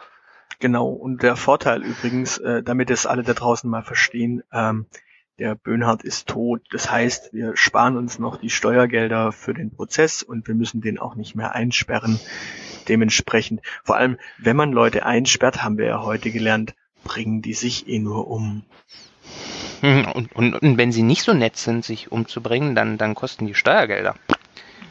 Genau, 0.60 0.88
und 0.88 1.22
der 1.22 1.36
Vorteil 1.36 1.82
übrigens, 1.82 2.36
äh, 2.38 2.62
damit 2.62 2.90
es 2.90 3.06
alle 3.06 3.22
da 3.22 3.32
draußen 3.32 3.68
mal 3.68 3.82
verstehen, 3.82 4.42
ähm, 4.52 4.86
der 5.38 5.54
Böhnhardt 5.54 6.04
ist 6.04 6.28
tot. 6.28 6.60
Das 6.70 6.90
heißt, 6.90 7.32
wir 7.32 7.56
sparen 7.56 7.96
uns 7.96 8.18
noch 8.18 8.36
die 8.36 8.50
Steuergelder 8.50 9.32
für 9.32 9.54
den 9.54 9.70
Prozess 9.70 10.22
und 10.22 10.46
wir 10.46 10.54
müssen 10.54 10.82
den 10.82 10.98
auch 10.98 11.14
nicht 11.14 11.34
mehr 11.34 11.54
einsperren. 11.54 12.20
Dementsprechend, 12.88 13.62
vor 13.84 13.96
allem, 13.96 14.18
wenn 14.36 14.54
man 14.54 14.72
Leute 14.72 15.06
einsperrt, 15.06 15.62
haben 15.62 15.78
wir 15.78 15.86
ja 15.86 16.02
heute 16.02 16.30
gelernt, 16.30 16.74
bringen 17.04 17.40
die 17.40 17.54
sich 17.54 17.88
eh 17.88 17.98
nur 17.98 18.28
um. 18.28 18.62
Hm, 19.80 20.12
und, 20.12 20.32
und, 20.36 20.54
und 20.56 20.76
wenn 20.76 20.92
sie 20.92 21.02
nicht 21.02 21.22
so 21.22 21.32
nett 21.32 21.56
sind, 21.56 21.86
sich 21.86 22.12
umzubringen, 22.12 22.74
dann, 22.74 22.98
dann 22.98 23.14
kosten 23.14 23.46
die 23.46 23.54
Steuergelder. 23.54 24.14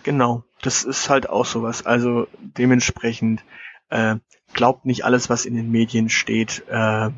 Genau, 0.01 0.43
das 0.63 0.83
ist 0.83 1.09
halt 1.09 1.29
auch 1.29 1.45
sowas. 1.45 1.85
Also 1.85 2.27
dementsprechend, 2.39 3.43
äh, 3.89 4.15
glaubt 4.53 4.85
nicht 4.85 5.05
alles, 5.05 5.29
was 5.29 5.45
in 5.45 5.55
den 5.55 5.71
Medien 5.71 6.09
steht. 6.09 6.63
Äh, 6.69 7.09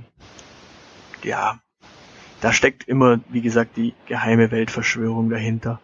ja, 1.24 1.60
da 2.42 2.52
steckt 2.54 2.88
immer, 2.88 3.20
wie 3.30 3.42
gesagt, 3.42 3.78
die 3.78 3.94
geheime 4.08 4.52
Weltverschwörung 4.52 5.30
dahinter. 5.30 5.80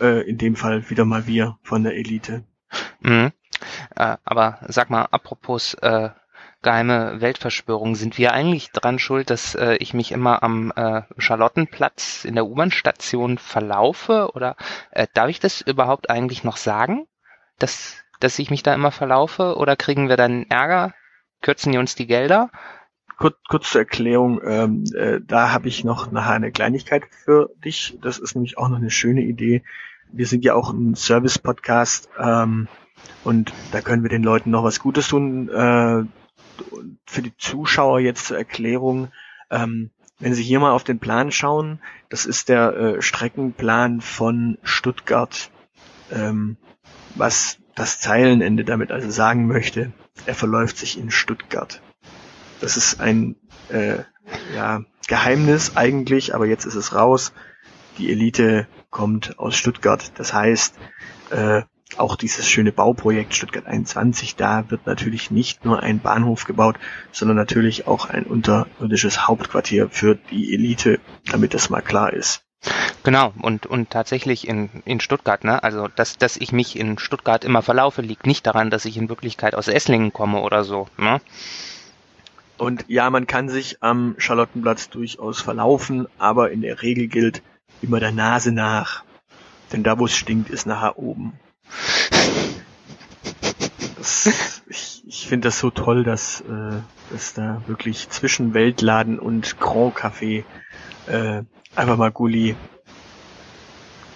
Äh, 0.00 0.28
in 0.28 0.38
dem 0.38 0.56
Fall 0.56 0.88
wieder 0.90 1.04
mal 1.04 1.26
wir 1.26 1.58
von 1.62 1.82
der 1.82 1.94
Elite. 1.94 2.44
Mhm. 3.00 3.32
Äh, 3.96 4.16
aber 4.24 4.58
sag 4.68 4.90
mal, 4.90 5.06
apropos 5.10 5.74
äh, 5.74 6.10
geheime 6.62 7.20
Weltverschwörung, 7.20 7.94
sind 7.94 8.18
wir 8.18 8.32
eigentlich 8.32 8.70
dran 8.70 8.98
schuld, 8.98 9.30
dass 9.30 9.54
äh, 9.54 9.76
ich 9.76 9.94
mich 9.94 10.12
immer 10.12 10.42
am 10.42 10.72
äh, 10.74 11.02
Charlottenplatz 11.18 12.24
in 12.24 12.34
der 12.34 12.46
U-Bahn-Station 12.46 13.38
verlaufe? 13.38 14.30
Oder 14.34 14.56
äh, 14.90 15.06
darf 15.14 15.28
ich 15.28 15.40
das 15.40 15.60
überhaupt 15.60 16.10
eigentlich 16.10 16.44
noch 16.44 16.56
sagen? 16.56 17.06
Dass 17.58 17.96
dass 18.20 18.38
ich 18.38 18.50
mich 18.50 18.62
da 18.62 18.74
immer 18.74 18.90
verlaufe 18.90 19.56
oder 19.56 19.76
kriegen 19.76 20.08
wir 20.08 20.16
dann 20.16 20.46
Ärger? 20.48 20.94
Kürzen 21.40 21.72
die 21.72 21.78
uns 21.78 21.94
die 21.94 22.06
Gelder? 22.06 22.50
kurz, 23.18 23.36
kurz 23.48 23.70
zur 23.72 23.82
Erklärung, 23.82 24.40
ähm, 24.44 24.84
äh, 24.94 25.20
da 25.24 25.52
habe 25.52 25.68
ich 25.68 25.84
noch 25.84 26.10
nachher 26.10 26.34
eine 26.34 26.52
Kleinigkeit 26.52 27.02
für 27.24 27.50
dich. 27.64 27.98
Das 28.00 28.18
ist 28.18 28.34
nämlich 28.34 28.56
auch 28.56 28.68
noch 28.68 28.78
eine 28.78 28.90
schöne 28.90 29.22
Idee. 29.22 29.62
Wir 30.10 30.26
sind 30.26 30.44
ja 30.44 30.54
auch 30.54 30.72
ein 30.72 30.94
Service-Podcast 30.94 32.08
ähm, 32.18 32.68
und 33.24 33.52
da 33.72 33.82
können 33.82 34.02
wir 34.02 34.08
den 34.08 34.22
Leuten 34.22 34.50
noch 34.50 34.64
was 34.64 34.80
Gutes 34.80 35.08
tun. 35.08 35.48
Äh, 35.48 36.04
für 37.06 37.22
die 37.22 37.36
Zuschauer 37.36 38.00
jetzt 38.00 38.26
zur 38.26 38.38
Erklärung. 38.38 39.08
Ähm, 39.50 39.90
wenn 40.18 40.34
Sie 40.34 40.42
hier 40.42 40.58
mal 40.58 40.72
auf 40.72 40.82
den 40.82 40.98
Plan 40.98 41.30
schauen, 41.30 41.80
das 42.08 42.26
ist 42.26 42.48
der 42.48 42.76
äh, 42.76 43.02
Streckenplan 43.02 44.00
von 44.00 44.58
Stuttgart, 44.62 45.50
ähm, 46.10 46.56
was 47.14 47.58
das 47.78 48.00
Zeilenende 48.00 48.64
damit 48.64 48.90
also 48.90 49.10
sagen 49.10 49.46
möchte. 49.46 49.92
Er 50.26 50.34
verläuft 50.34 50.78
sich 50.78 50.98
in 50.98 51.10
Stuttgart. 51.10 51.80
Das 52.60 52.76
ist 52.76 53.00
ein 53.00 53.36
äh, 53.68 53.98
ja, 54.54 54.82
Geheimnis 55.06 55.76
eigentlich, 55.76 56.34
aber 56.34 56.46
jetzt 56.46 56.64
ist 56.64 56.74
es 56.74 56.94
raus. 56.94 57.32
Die 57.98 58.10
Elite 58.10 58.66
kommt 58.90 59.38
aus 59.38 59.56
Stuttgart. 59.56 60.12
Das 60.16 60.32
heißt, 60.34 60.74
äh, 61.30 61.62
auch 61.96 62.16
dieses 62.16 62.48
schöne 62.48 62.72
Bauprojekt 62.72 63.34
Stuttgart 63.34 63.66
21, 63.66 64.36
da 64.36 64.70
wird 64.70 64.86
natürlich 64.86 65.30
nicht 65.30 65.64
nur 65.64 65.82
ein 65.82 66.00
Bahnhof 66.00 66.44
gebaut, 66.44 66.76
sondern 67.12 67.36
natürlich 67.36 67.86
auch 67.86 68.10
ein 68.10 68.24
unterirdisches 68.24 69.26
Hauptquartier 69.26 69.88
für 69.88 70.16
die 70.16 70.52
Elite, 70.52 71.00
damit 71.30 71.54
das 71.54 71.70
mal 71.70 71.80
klar 71.80 72.12
ist. 72.12 72.47
Genau, 73.04 73.32
und, 73.40 73.66
und 73.66 73.90
tatsächlich 73.90 74.46
in, 74.48 74.68
in 74.84 75.00
Stuttgart, 75.00 75.44
ne? 75.44 75.62
Also 75.62 75.88
dass, 75.88 76.18
dass 76.18 76.36
ich 76.36 76.52
mich 76.52 76.78
in 76.78 76.98
Stuttgart 76.98 77.44
immer 77.44 77.62
verlaufe, 77.62 78.02
liegt 78.02 78.26
nicht 78.26 78.46
daran, 78.46 78.70
dass 78.70 78.84
ich 78.84 78.96
in 78.96 79.08
Wirklichkeit 79.08 79.54
aus 79.54 79.68
Esslingen 79.68 80.12
komme 80.12 80.40
oder 80.40 80.64
so. 80.64 80.88
Ne? 80.98 81.20
Und 82.58 82.84
ja, 82.88 83.08
man 83.08 83.26
kann 83.26 83.48
sich 83.48 83.82
am 83.82 84.16
Charlottenplatz 84.18 84.90
durchaus 84.90 85.40
verlaufen, 85.40 86.08
aber 86.18 86.50
in 86.50 86.60
der 86.60 86.82
Regel 86.82 87.06
gilt 87.06 87.42
immer 87.80 88.00
der 88.00 88.12
Nase 88.12 88.52
nach. 88.52 89.04
Denn 89.72 89.84
da, 89.84 89.98
wo 89.98 90.06
es 90.06 90.16
stinkt, 90.16 90.50
ist 90.50 90.66
nachher 90.66 90.98
oben. 90.98 91.38
Das, 93.96 94.62
ich 94.68 95.04
ich 95.06 95.26
finde 95.26 95.48
das 95.48 95.58
so 95.58 95.70
toll, 95.70 96.04
dass 96.04 96.40
äh, 96.42 96.80
dass 97.10 97.34
da 97.34 97.62
wirklich 97.66 98.08
zwischen 98.10 98.54
Weltladen 98.54 99.18
und 99.18 99.58
Grand 99.58 99.96
Café 99.96 100.44
äh, 101.06 101.42
einfach 101.78 101.96
mal 101.96 102.10
Gulli 102.10 102.56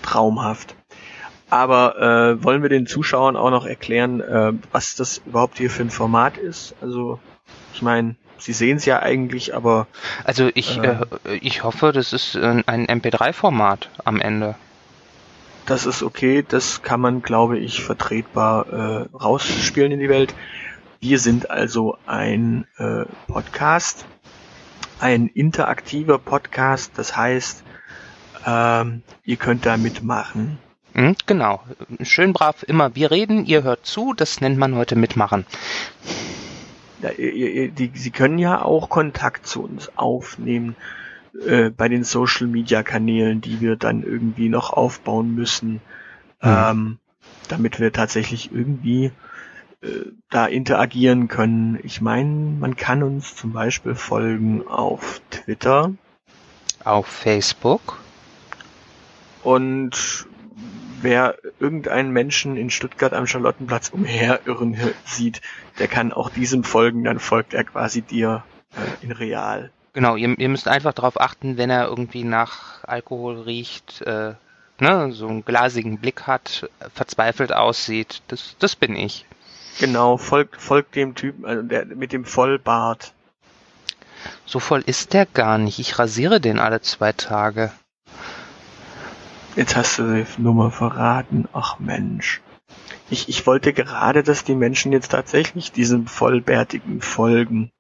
traumhaft. 0.03 0.77
Aber 1.49 2.01
äh, 2.01 2.45
wollen 2.45 2.63
wir 2.63 2.71
den 2.71 2.87
Zuschauern 2.87 3.37
auch 3.37 3.51
noch 3.51 3.67
erklären, 3.67 4.21
äh, 4.21 4.53
was 4.73 4.95
das 4.95 5.19
überhaupt 5.27 5.59
hier 5.59 5.71
für 5.71 5.83
ein 5.83 5.91
Format 5.91 6.39
ist? 6.39 6.75
Also 6.81 7.19
ich 7.75 7.83
meine, 7.83 8.17
sie 8.39 8.55
sehen 8.55 8.79
es 8.79 8.87
ja 8.87 9.01
eigentlich, 9.01 9.55
aber 9.55 9.87
also 10.25 10.51
ich 10.55 10.79
äh, 10.79 10.97
äh, 11.25 11.35
ich 11.41 11.63
hoffe, 11.63 11.93
das 11.93 12.13
ist 12.13 12.37
ein 12.37 12.63
MP3-Format 12.65 13.91
am 14.05 14.21
Ende 14.21 14.55
das 15.67 15.87
ist 15.87 16.03
okay, 16.03 16.45
das 16.47 16.83
kann 16.83 17.01
man, 17.01 17.23
glaube 17.23 17.59
ich, 17.59 17.83
vertretbar 17.83 18.67
äh, 18.73 19.17
rausspielen 19.17 19.93
in 19.93 20.01
die 20.01 20.09
Welt. 20.09 20.35
Wir 21.01 21.19
sind 21.19 21.51
also 21.51 21.97
ein 22.07 22.67
äh, 22.79 23.05
Podcast, 23.27 24.05
ein 25.03 25.27
interaktiver 25.27 26.19
Podcast, 26.19 26.93
das 26.95 27.17
heißt, 27.17 27.65
ähm, 28.47 29.03
ihr 29.25 29.37
könnt 29.37 29.67
da 29.67 29.77
mitmachen. 29.77 30.59
Mhm, 30.95 31.17
genau, 31.27 31.61
schön 32.03 32.33
brav 32.33 32.63
immer 32.63 32.95
wir 32.95 33.11
reden, 33.11 33.45
ihr 33.45 33.65
hört 33.65 33.85
zu, 33.85 34.15
das 34.15 34.41
nennt 34.41 34.59
man 34.59 34.77
heute 34.77 34.95
mitmachen. 34.95 35.45
Ja, 37.03 37.11
ihr, 37.11 37.69
die, 37.71 37.91
Sie 37.95 38.13
können 38.13 38.39
ja 38.39 38.63
auch 38.63 38.89
Kontakt 38.89 39.49
zu 39.49 39.65
uns 39.65 39.91
aufnehmen 39.99 40.77
äh, 41.47 41.71
bei 41.71 41.89
den 41.89 42.05
Social 42.05 42.47
Media 42.47 42.85
Kanälen, 42.85 43.41
die 43.41 43.61
wir 43.61 43.75
dann 43.75 44.05
irgendwie 44.05 44.49
noch 44.49 44.73
aufbauen 44.73 45.35
müssen, 45.35 45.73
mhm. 45.73 45.81
ähm, 46.43 46.99
damit 47.49 47.81
wir 47.81 47.93
tatsächlich 47.93 48.53
irgendwie 48.53 49.11
da 50.31 50.47
interagieren 50.47 51.29
können. 51.29 51.79
Ich 51.83 52.01
meine, 52.01 52.31
man 52.31 52.77
kann 52.77 53.03
uns 53.03 53.35
zum 53.35 53.53
Beispiel 53.53 53.95
folgen 53.95 54.67
auf 54.69 55.21
Twitter. 55.31 55.93
Auf 56.85 57.07
Facebook. 57.07 57.99
Und 59.43 60.27
wer 61.01 61.37
irgendeinen 61.59 62.13
Menschen 62.13 62.57
in 62.57 62.71
Stuttgart 62.71 63.13
am 63.13 63.27
Charlottenplatz 63.27 63.89
umherirren 63.89 64.77
sieht, 65.05 65.41
der 65.79 65.89
kann 65.89 66.13
auch 66.13 66.31
diesem 66.31 66.65
folgen, 66.65 67.05
dann 67.05 67.19
folgt 67.19 67.55
er 67.55 67.65
quasi 67.65 68.03
dir 68.03 68.45
äh, 68.75 69.05
in 69.05 69.13
real. 69.13 69.71
Genau, 69.95 70.17
ihr, 70.17 70.39
ihr 70.39 70.49
müsst 70.49 70.69
einfach 70.69 70.95
darauf 70.95 71.21
achten, 71.21 71.59
wenn 71.59 71.71
er 71.71 71.87
irgendwie 71.87 72.25
nach 72.25 72.85
Alkohol 72.85 73.41
riecht, 73.41 74.01
äh, 74.03 74.35
ne, 74.79 75.13
so 75.13 75.29
einen 75.29 75.45
glasigen 75.45 75.99
Blick 75.99 76.27
hat, 76.27 76.71
verzweifelt 76.95 77.53
aussieht. 77.53 78.23
Das, 78.29 78.57
das 78.59 78.77
bin 78.77 78.97
ich. 78.97 79.27
Genau, 79.79 80.17
folgt, 80.17 80.61
folgt 80.61 80.95
dem 80.95 81.15
Typen, 81.15 81.45
also 81.45 81.63
der 81.63 81.87
mit 81.87 82.13
dem 82.13 82.25
Vollbart. 82.25 83.13
So 84.45 84.61
voll 84.61 84.83
ist 84.87 85.13
der 85.13 85.27
gar 85.27 85.59
nicht. 85.59 85.79
Ich 85.79 85.99
rasiere 85.99 86.41
den 86.41 86.59
alle 86.59 86.81
zwei 86.81 87.13
Tage. 87.13 87.73
Jetzt 89.57 89.77
hast 89.77 89.99
du 89.99 90.25
die 90.25 90.43
Nummer 90.43 90.71
verraten. 90.71 91.49
Ach 91.53 91.79
Mensch. 91.79 92.41
Ich, 93.11 93.29
ich 93.29 93.47
wollte 93.47 93.73
gerade, 93.73 94.23
dass 94.23 94.45
die 94.45 94.55
Menschen 94.55 94.93
jetzt 94.93 95.11
tatsächlich 95.11 95.73
diesem 95.73 96.07
Vollbärtigen 96.07 97.03
folgen. 97.03 97.71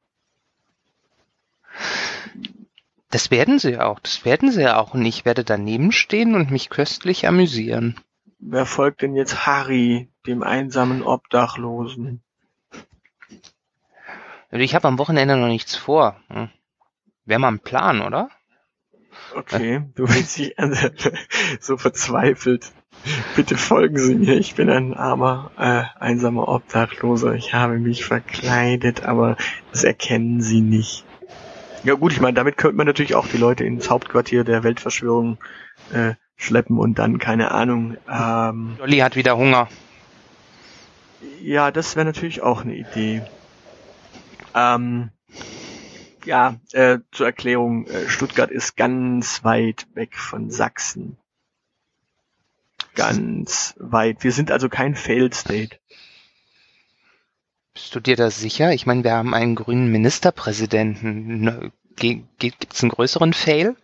Das 3.11 3.31
werden 3.31 3.59
sie 3.59 3.79
auch. 3.79 3.99
Das 4.01 4.25
werden 4.25 4.51
sie 4.51 4.63
ja 4.63 4.79
auch. 4.79 4.95
Und 4.95 5.05
ich 5.07 5.25
werde 5.25 5.45
daneben 5.45 5.93
stehen 5.93 6.35
und 6.35 6.51
mich 6.51 6.69
köstlich 6.69 7.27
amüsieren. 7.27 7.99
Wer 8.45 8.67
folgt 8.67 9.03
denn 9.03 9.15
jetzt 9.15 9.47
Harry, 9.47 10.09
dem 10.27 10.43
einsamen 10.43 11.05
Obdachlosen? 11.05 12.25
Also 14.51 14.65
ich 14.65 14.75
habe 14.75 14.89
am 14.89 14.99
Wochenende 14.99 15.37
noch 15.37 15.47
nichts 15.47 15.77
vor. 15.77 16.17
Hm. 16.29 16.49
Wäre 17.25 17.39
mal 17.39 17.53
ein 17.53 17.61
Plan, 17.61 18.03
oder? 18.03 18.31
Okay, 19.37 19.85
du 19.95 20.07
bist 20.07 20.39
dich 20.39 20.57
so 21.61 21.77
verzweifelt. 21.77 22.73
Bitte 23.37 23.57
folgen 23.57 23.97
Sie 23.97 24.17
mir. 24.17 24.37
Ich 24.37 24.57
bin 24.57 24.69
ein 24.69 24.95
armer, 24.95 25.53
äh, 25.57 25.85
einsamer 26.03 26.49
Obdachloser. 26.49 27.35
Ich 27.35 27.55
habe 27.55 27.79
mich 27.79 28.05
verkleidet, 28.05 29.05
aber 29.05 29.37
das 29.71 29.85
erkennen 29.85 30.43
Sie 30.43 30.63
nicht. 30.63 31.05
Ja 31.85 31.95
gut, 31.95 32.13
ich 32.13 32.21
meine, 32.21 32.35
damit 32.35 32.57
könnte 32.57 32.77
man 32.77 32.89
natürlich 32.89 33.15
auch 33.15 33.29
die 33.29 33.39
Leute 33.39 33.63
ins 33.63 33.89
Hauptquartier 33.89 34.43
der 34.43 34.65
Weltverschwörung 34.65 35.39
äh, 35.93 36.15
schleppen 36.37 36.79
und 36.79 36.99
dann, 36.99 37.19
keine 37.19 37.51
Ahnung. 37.51 37.97
Ähm, 38.11 38.77
Dolly 38.79 38.99
hat 38.99 39.17
wieder 39.17 39.37
Hunger. 39.37 39.69
Ja, 41.41 41.71
das 41.71 41.97
wäre 41.97 42.07
natürlich 42.07 42.43
auch 42.43 42.62
eine 42.62 42.75
Idee. 42.75 43.23
Ähm, 44.55 45.11
ja, 46.25 46.57
äh, 46.73 46.99
zur 47.11 47.27
Erklärung, 47.27 47.87
äh, 47.87 48.09
Stuttgart 48.09 48.51
ist 48.51 48.77
ganz 48.77 49.45
weit 49.45 49.87
weg 49.95 50.17
von 50.17 50.51
Sachsen. 50.51 51.17
Ganz 52.95 53.75
weit. 53.79 54.23
Wir 54.23 54.33
sind 54.33 54.51
also 54.51 54.69
kein 54.69 54.95
Failed 54.95 55.35
State. 55.35 55.79
Bist 57.75 57.95
du 57.95 58.01
dir 58.01 58.17
da 58.17 58.31
sicher? 58.31 58.73
Ich 58.73 58.85
meine, 58.85 59.03
wir 59.03 59.12
haben 59.12 59.33
einen 59.33 59.55
grünen 59.55 59.91
Ministerpräsidenten. 59.91 61.41
Ne, 61.41 61.73
Gibt 61.97 62.75
es 62.75 62.83
einen 62.83 62.91
größeren 62.91 63.33
Fail? 63.33 63.77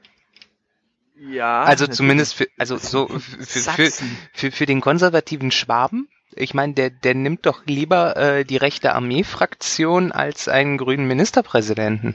Ja. 1.20 1.62
Also 1.62 1.87
zumindest 1.87 2.34
für, 2.34 2.48
also 2.58 2.76
so 2.76 3.08
für, 3.08 3.60
für, 3.60 3.90
für, 4.32 4.52
für 4.52 4.66
den 4.66 4.80
konservativen 4.80 5.50
Schwaben. 5.50 6.08
Ich 6.34 6.54
meine, 6.54 6.75
der, 6.75 6.90
der 6.90 7.14
nimmt 7.14 7.46
doch 7.46 7.66
lieber 7.66 8.16
äh, 8.16 8.44
die 8.44 8.56
rechte 8.56 8.94
Armeefraktion 8.94 10.12
als 10.12 10.46
einen 10.46 10.78
grünen 10.78 11.08
Ministerpräsidenten. 11.08 12.14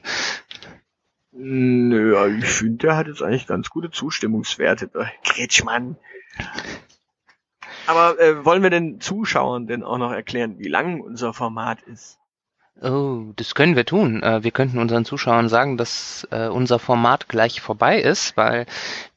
Nö, 1.31 2.37
ich 2.37 2.45
finde, 2.45 2.77
der 2.77 2.95
hat 2.95 3.07
jetzt 3.07 3.23
eigentlich 3.23 3.47
ganz 3.47 3.69
gute 3.69 3.89
Zustimmungswerte. 3.89 4.89
Kretschmann. 5.23 5.97
Aber 7.87 8.19
äh, 8.19 8.45
wollen 8.45 8.63
wir 8.63 8.69
den 8.69 9.01
Zuschauern 9.01 9.67
denn 9.67 9.83
auch 9.83 9.97
noch 9.97 10.11
erklären, 10.11 10.59
wie 10.59 10.69
lang 10.69 11.01
unser 11.01 11.33
Format 11.33 11.81
ist? 11.81 12.19
Oh, 12.81 13.31
das 13.35 13.55
können 13.55 13.75
wir 13.75 13.85
tun. 13.85 14.23
Äh, 14.23 14.43
wir 14.43 14.51
könnten 14.51 14.79
unseren 14.79 15.05
Zuschauern 15.05 15.47
sagen, 15.47 15.77
dass 15.77 16.27
äh, 16.31 16.47
unser 16.47 16.79
Format 16.79 17.29
gleich 17.29 17.61
vorbei 17.61 17.99
ist, 17.99 18.35
weil 18.35 18.65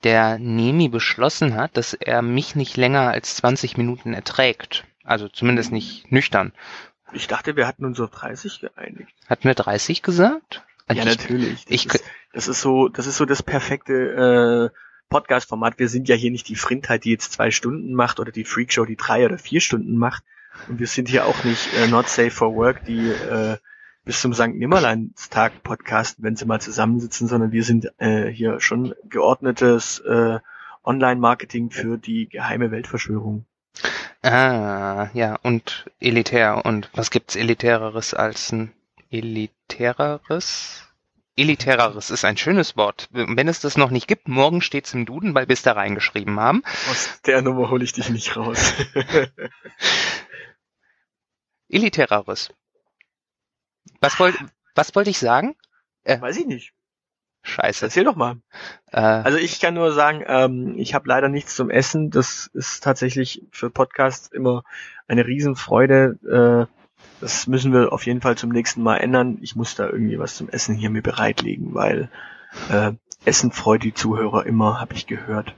der 0.04 0.38
Nemi 0.38 0.88
beschlossen 0.88 1.56
hat, 1.56 1.76
dass 1.76 1.94
er 1.94 2.22
mich 2.22 2.54
nicht 2.54 2.76
länger 2.76 3.10
als 3.10 3.36
20 3.36 3.76
Minuten 3.76 4.12
erträgt. 4.12 4.84
Also 5.04 5.28
zumindest 5.28 5.72
nicht 5.72 6.10
nüchtern. 6.12 6.52
Ich 7.12 7.28
dachte, 7.28 7.56
wir 7.56 7.66
hatten 7.66 7.84
uns 7.84 7.98
auf 8.00 8.10
30 8.10 8.60
geeinigt. 8.60 9.12
Hatten 9.28 9.44
wir 9.44 9.54
30 9.54 10.02
gesagt? 10.02 10.62
Ja, 10.88 10.96
ich, 10.96 11.04
natürlich. 11.04 11.64
Das, 11.64 11.72
ich, 11.72 11.86
ist, 11.86 12.04
das 12.32 12.48
ist 12.48 12.60
so, 12.60 12.88
das 12.88 13.06
ist 13.06 13.16
so 13.16 13.24
das 13.24 13.42
perfekte 13.42 14.72
äh, 14.72 14.78
Podcast-Format. 15.08 15.78
Wir 15.78 15.88
sind 15.88 16.08
ja 16.08 16.14
hier 16.14 16.30
nicht 16.30 16.48
die 16.48 16.56
Frindheit, 16.56 17.04
die 17.04 17.10
jetzt 17.10 17.32
zwei 17.32 17.50
Stunden 17.50 17.94
macht 17.94 18.20
oder 18.20 18.32
die 18.32 18.44
Freakshow, 18.44 18.84
die 18.84 18.96
drei 18.96 19.24
oder 19.24 19.38
vier 19.38 19.60
Stunden 19.60 19.96
macht. 19.96 20.24
Und 20.68 20.78
wir 20.78 20.86
sind 20.86 21.08
hier 21.08 21.26
auch 21.26 21.44
nicht 21.44 21.72
äh, 21.74 21.86
not 21.88 22.08
safe 22.08 22.30
for 22.30 22.54
work, 22.54 22.84
die 22.84 23.08
äh, 23.08 23.56
bis 24.04 24.20
zum 24.20 24.32
St. 24.32 24.54
Nimmerleinstag 24.54 25.62
Podcast, 25.62 26.22
wenn 26.22 26.36
sie 26.36 26.46
mal 26.46 26.60
zusammensitzen, 26.60 27.26
sondern 27.28 27.52
wir 27.52 27.64
sind 27.64 27.92
äh, 27.98 28.26
hier 28.28 28.60
schon 28.60 28.94
geordnetes 29.08 29.98
äh, 30.00 30.38
Online-Marketing 30.84 31.70
für 31.70 31.98
die 31.98 32.28
geheime 32.28 32.70
Weltverschwörung. 32.70 33.44
Ah, 34.22 35.08
ja, 35.12 35.36
und 35.42 35.86
elitär. 36.00 36.64
Und 36.64 36.88
was 36.94 37.10
gibt's 37.10 37.36
elitäreres 37.36 38.14
als 38.14 38.52
ein 38.52 38.72
elitäreres? 39.10 40.82
Elitäreres 41.36 42.10
ist 42.10 42.24
ein 42.24 42.38
schönes 42.38 42.76
Wort. 42.76 43.08
Wenn 43.10 43.48
es 43.48 43.60
das 43.60 43.76
noch 43.76 43.90
nicht 43.90 44.08
gibt, 44.08 44.26
morgen 44.26 44.62
steht's 44.62 44.94
im 44.94 45.04
Duden, 45.04 45.34
weil 45.34 45.48
wir 45.48 45.52
es 45.52 45.62
da 45.62 45.72
reingeschrieben 45.72 46.40
haben. 46.40 46.62
Aus 46.90 47.20
der 47.26 47.42
Nummer 47.42 47.70
hole 47.70 47.84
ich 47.84 47.92
dich 47.92 48.08
nicht 48.08 48.36
raus. 48.36 48.72
Elitäreres. 51.68 52.50
Was 54.00 54.18
wollte 54.18 54.38
was 54.74 54.94
wollte 54.94 55.10
ich 55.10 55.18
sagen? 55.18 55.56
Äh, 56.04 56.20
Weiß 56.20 56.36
ich 56.36 56.46
nicht. 56.46 56.72
Scheiße. 57.42 57.86
Erzähl 57.86 58.04
doch 58.04 58.16
mal. 58.16 58.36
Äh, 58.92 59.00
Also 59.00 59.38
ich 59.38 59.60
kann 59.60 59.74
nur 59.74 59.92
sagen, 59.92 60.22
ähm, 60.26 60.74
ich 60.78 60.94
habe 60.94 61.08
leider 61.08 61.28
nichts 61.28 61.54
zum 61.54 61.70
Essen. 61.70 62.10
Das 62.10 62.50
ist 62.52 62.82
tatsächlich 62.82 63.42
für 63.52 63.70
Podcasts 63.70 64.28
immer 64.28 64.64
eine 65.06 65.26
Riesenfreude. 65.26 66.68
Äh, 66.68 66.72
das 67.20 67.46
müssen 67.46 67.72
wir 67.72 67.92
auf 67.92 68.04
jeden 68.04 68.20
Fall 68.20 68.36
zum 68.36 68.50
nächsten 68.50 68.82
Mal 68.82 68.98
ändern. 68.98 69.38
Ich 69.40 69.56
muss 69.56 69.74
da 69.74 69.86
irgendwie 69.86 70.18
was 70.18 70.36
zum 70.36 70.48
Essen 70.48 70.74
hier 70.74 70.90
mir 70.90 71.02
bereitlegen, 71.02 71.74
weil 71.74 72.10
äh, 72.70 72.92
Essen 73.24 73.52
freut 73.52 73.82
die 73.84 73.94
Zuhörer 73.94 74.44
immer, 74.44 74.80
habe 74.80 74.94
ich 74.94 75.06
gehört. 75.06 75.54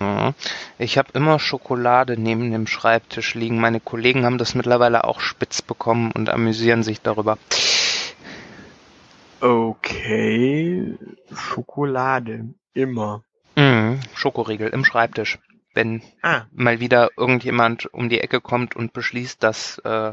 Ja. 0.00 0.34
ich 0.78 0.98
habe 0.98 1.10
immer 1.14 1.38
Schokolade 1.38 2.16
neben 2.18 2.50
dem 2.50 2.66
Schreibtisch 2.66 3.34
liegen. 3.34 3.60
Meine 3.60 3.80
Kollegen 3.80 4.24
haben 4.24 4.38
das 4.38 4.54
mittlerweile 4.54 5.04
auch 5.04 5.20
spitz 5.20 5.62
bekommen 5.62 6.12
und 6.12 6.30
amüsieren 6.30 6.82
sich 6.82 7.00
darüber. 7.00 7.38
Okay, 9.40 10.96
Schokolade 11.34 12.54
immer. 12.74 13.24
Mhm, 13.56 14.00
Schokoriegel 14.14 14.68
im 14.68 14.84
Schreibtisch. 14.84 15.38
Wenn 15.74 16.02
Ah, 16.22 16.42
mal 16.52 16.80
wieder 16.80 17.10
irgendjemand 17.16 17.92
um 17.92 18.08
die 18.08 18.20
Ecke 18.20 18.40
kommt 18.40 18.76
und 18.76 18.92
beschließt, 18.92 19.42
dass 19.42 19.78
äh, 19.78 20.12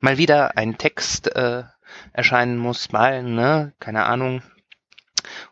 mal 0.00 0.18
wieder 0.18 0.56
ein 0.56 0.78
Text 0.78 1.34
äh, 1.34 1.64
erscheinen 2.12 2.58
muss, 2.58 2.92
mal, 2.92 3.22
ne, 3.22 3.72
keine 3.80 4.04
Ahnung. 4.04 4.42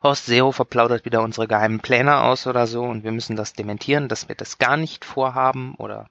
Horst 0.02 0.26
Seehofer 0.26 0.64
plaudert 0.64 1.04
wieder 1.04 1.22
unsere 1.22 1.48
geheimen 1.48 1.80
Pläne 1.80 2.20
aus 2.22 2.46
oder 2.46 2.66
so 2.66 2.82
und 2.82 3.04
wir 3.04 3.12
müssen 3.12 3.36
das 3.36 3.52
dementieren, 3.52 4.08
dass 4.08 4.28
wir 4.28 4.34
das 4.34 4.58
gar 4.58 4.76
nicht 4.76 5.04
vorhaben 5.04 5.74
oder 5.76 6.08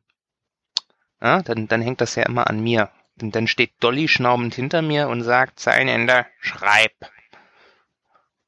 ja, 1.22 1.42
dann, 1.42 1.68
dann 1.68 1.82
hängt 1.82 2.02
das 2.02 2.16
ja 2.16 2.24
immer 2.24 2.48
an 2.48 2.62
mir. 2.62 2.90
Und 3.22 3.36
dann 3.36 3.48
steht 3.48 3.72
Dolly 3.80 4.08
schnaubend 4.08 4.54
hinter 4.54 4.82
mir 4.82 5.08
und 5.08 5.24
sagt, 5.24 5.60
Zeilenende, 5.60 6.26
schreib. 6.40 6.94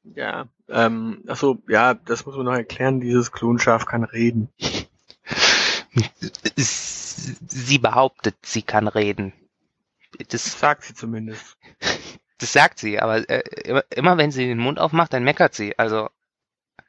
ja. 0.04 0.46
Ähm, 0.68 1.24
achso, 1.26 1.60
ja, 1.68 1.94
das 1.94 2.26
muss 2.26 2.36
man 2.36 2.46
noch 2.46 2.54
erklären. 2.54 3.00
Dieses 3.00 3.32
Klonschaf 3.32 3.86
kann 3.86 4.04
reden. 4.04 4.50
Sie 6.56 7.78
behauptet, 7.78 8.36
sie 8.42 8.62
kann 8.62 8.86
reden. 8.86 9.32
Das 10.18 10.28
Das 10.28 10.60
sagt 10.60 10.84
sie 10.84 10.94
zumindest. 10.94 11.56
Das 12.40 12.52
sagt 12.52 12.78
sie, 12.78 12.98
aber 12.98 13.28
äh, 13.28 13.82
immer, 13.90 14.16
wenn 14.16 14.30
sie 14.30 14.46
den 14.46 14.58
Mund 14.58 14.78
aufmacht, 14.78 15.12
dann 15.12 15.24
meckert 15.24 15.54
sie. 15.54 15.78
Also 15.78 16.08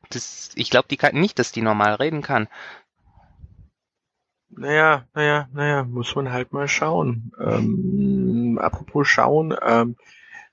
das, 0.09 0.51
ich 0.55 0.69
glaube, 0.69 0.87
die 0.89 0.97
kann 0.97 1.15
nicht, 1.15 1.39
dass 1.39 1.51
die 1.51 1.61
normal 1.61 1.95
reden 1.95 2.21
kann. 2.21 2.47
Naja, 4.49 5.05
naja, 5.13 5.49
naja, 5.53 5.83
muss 5.83 6.15
man 6.15 6.31
halt 6.31 6.53
mal 6.53 6.67
schauen. 6.67 7.31
Ähm, 7.39 8.59
apropos 8.61 9.07
schauen, 9.07 9.55
ähm, 9.61 9.95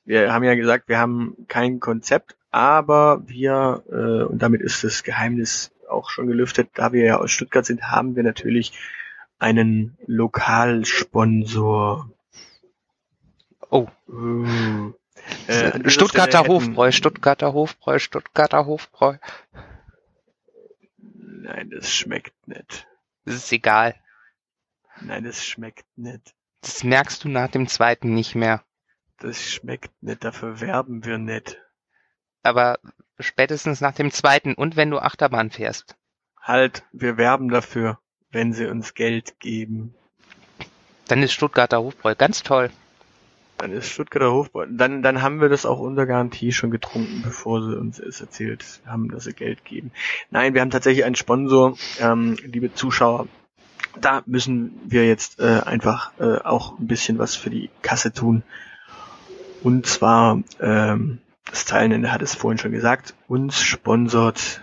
wir 0.04 0.32
haben 0.32 0.44
ja 0.44 0.54
gesagt, 0.54 0.88
wir 0.88 0.98
haben 0.98 1.36
kein 1.48 1.80
Konzept, 1.80 2.36
aber 2.50 3.28
wir, 3.28 3.82
äh, 3.90 4.22
und 4.24 4.40
damit 4.40 4.62
ist 4.62 4.84
das 4.84 5.02
Geheimnis 5.02 5.72
auch 5.88 6.10
schon 6.10 6.28
gelüftet, 6.28 6.70
da 6.74 6.92
wir 6.92 7.04
ja 7.04 7.18
aus 7.18 7.30
Stuttgart 7.30 7.66
sind, 7.66 7.90
haben 7.90 8.16
wir 8.16 8.22
natürlich 8.22 8.72
einen 9.38 9.98
Lokalsponsor. 10.06 12.10
Oh, 13.70 13.88
Uh, 14.08 14.92
äh, 15.46 15.78
dieser 15.78 15.90
Stuttgarter 15.90 16.46
Hofbräu, 16.46 16.92
Stuttgarter 16.92 17.52
Hofbräu, 17.52 17.98
Stuttgarter 17.98 18.66
Hofbräu. 18.66 19.18
Nein, 20.96 21.70
das 21.70 21.92
schmeckt 21.92 22.48
nicht. 22.48 22.86
Das 23.24 23.34
ist 23.34 23.52
egal. 23.52 23.94
Nein, 25.00 25.24
das 25.24 25.44
schmeckt 25.44 25.86
nicht. 25.96 26.34
Das 26.62 26.82
merkst 26.82 27.24
du 27.24 27.28
nach 27.28 27.50
dem 27.50 27.68
zweiten 27.68 28.14
nicht 28.14 28.34
mehr. 28.34 28.62
Das 29.18 29.42
schmeckt 29.42 29.90
nicht, 30.02 30.24
dafür 30.24 30.60
werben 30.60 31.04
wir 31.04 31.18
nicht. 31.18 31.60
Aber 32.42 32.78
spätestens 33.18 33.80
nach 33.80 33.94
dem 33.94 34.10
zweiten 34.10 34.54
und 34.54 34.76
wenn 34.76 34.90
du 34.90 34.98
Achterbahn 34.98 35.50
fährst. 35.50 35.96
Halt, 36.40 36.84
wir 36.92 37.16
werben 37.16 37.48
dafür, 37.48 37.98
wenn 38.30 38.52
sie 38.52 38.66
uns 38.66 38.94
Geld 38.94 39.38
geben. 39.40 39.94
Dann 41.08 41.22
ist 41.22 41.32
Stuttgarter 41.32 41.80
Hofbräu 41.80 42.14
ganz 42.14 42.42
toll. 42.42 42.70
Dann 43.58 43.72
ist 43.72 43.88
Stuttgarter 43.88 44.30
Hofbräu. 44.32 44.66
Dann, 44.70 45.02
dann 45.02 45.20
haben 45.22 45.40
wir 45.40 45.48
das 45.48 45.66
auch 45.66 45.80
unter 45.80 46.06
Garantie 46.06 46.52
schon 46.52 46.70
getrunken, 46.70 47.22
bevor 47.22 47.62
sie 47.62 47.76
uns 47.76 47.98
es 47.98 48.20
erzählt 48.20 48.64
haben, 48.86 49.10
dass 49.10 49.24
sie 49.24 49.32
Geld 49.32 49.64
geben. 49.64 49.90
Nein, 50.30 50.54
wir 50.54 50.60
haben 50.60 50.70
tatsächlich 50.70 51.04
einen 51.04 51.16
Sponsor, 51.16 51.76
ähm, 52.00 52.36
liebe 52.44 52.72
Zuschauer. 52.72 53.26
Da 54.00 54.22
müssen 54.26 54.78
wir 54.84 55.06
jetzt 55.06 55.40
äh, 55.40 55.60
einfach 55.64 56.12
äh, 56.20 56.38
auch 56.38 56.78
ein 56.78 56.86
bisschen 56.86 57.18
was 57.18 57.34
für 57.34 57.50
die 57.50 57.68
Kasse 57.82 58.12
tun. 58.12 58.44
Und 59.64 59.86
zwar, 59.86 60.40
ähm, 60.60 61.18
das 61.50 61.64
Teilnehmer 61.64 62.12
hat 62.12 62.22
es 62.22 62.36
vorhin 62.36 62.58
schon 62.58 62.70
gesagt, 62.70 63.14
uns 63.26 63.60
sponsort 63.60 64.62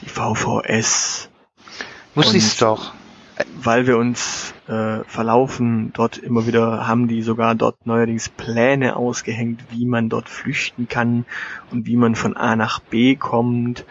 die 0.00 0.08
VVS 0.08 1.28
ich's 2.32 2.52
Und- 2.54 2.62
doch. 2.62 2.94
Weil 3.62 3.86
wir 3.86 3.98
uns 3.98 4.54
äh, 4.66 5.04
verlaufen, 5.04 5.92
dort 5.92 6.18
immer 6.18 6.46
wieder 6.46 6.86
haben 6.86 7.08
die 7.08 7.22
sogar 7.22 7.54
dort 7.54 7.86
neuerdings 7.86 8.28
Pläne 8.28 8.96
ausgehängt, 8.96 9.64
wie 9.70 9.86
man 9.86 10.08
dort 10.08 10.28
flüchten 10.28 10.88
kann 10.88 11.24
und 11.70 11.86
wie 11.86 11.96
man 11.96 12.14
von 12.14 12.36
A 12.36 12.56
nach 12.56 12.80
B 12.80 13.16
kommt. 13.16 13.84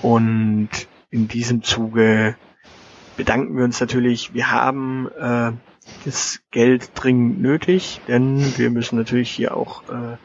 Und 0.00 0.68
in 1.10 1.28
diesem 1.28 1.62
Zuge 1.62 2.36
bedanken 3.16 3.56
wir 3.56 3.64
uns 3.64 3.80
natürlich. 3.80 4.34
Wir 4.34 4.50
haben 4.50 5.08
äh, 5.18 5.52
das 6.04 6.40
Geld 6.50 6.90
dringend 6.94 7.40
nötig, 7.40 8.00
denn 8.08 8.56
wir 8.56 8.70
müssen 8.70 8.96
natürlich 8.96 9.30
hier 9.30 9.56
auch 9.56 9.82
äh, 9.88 10.16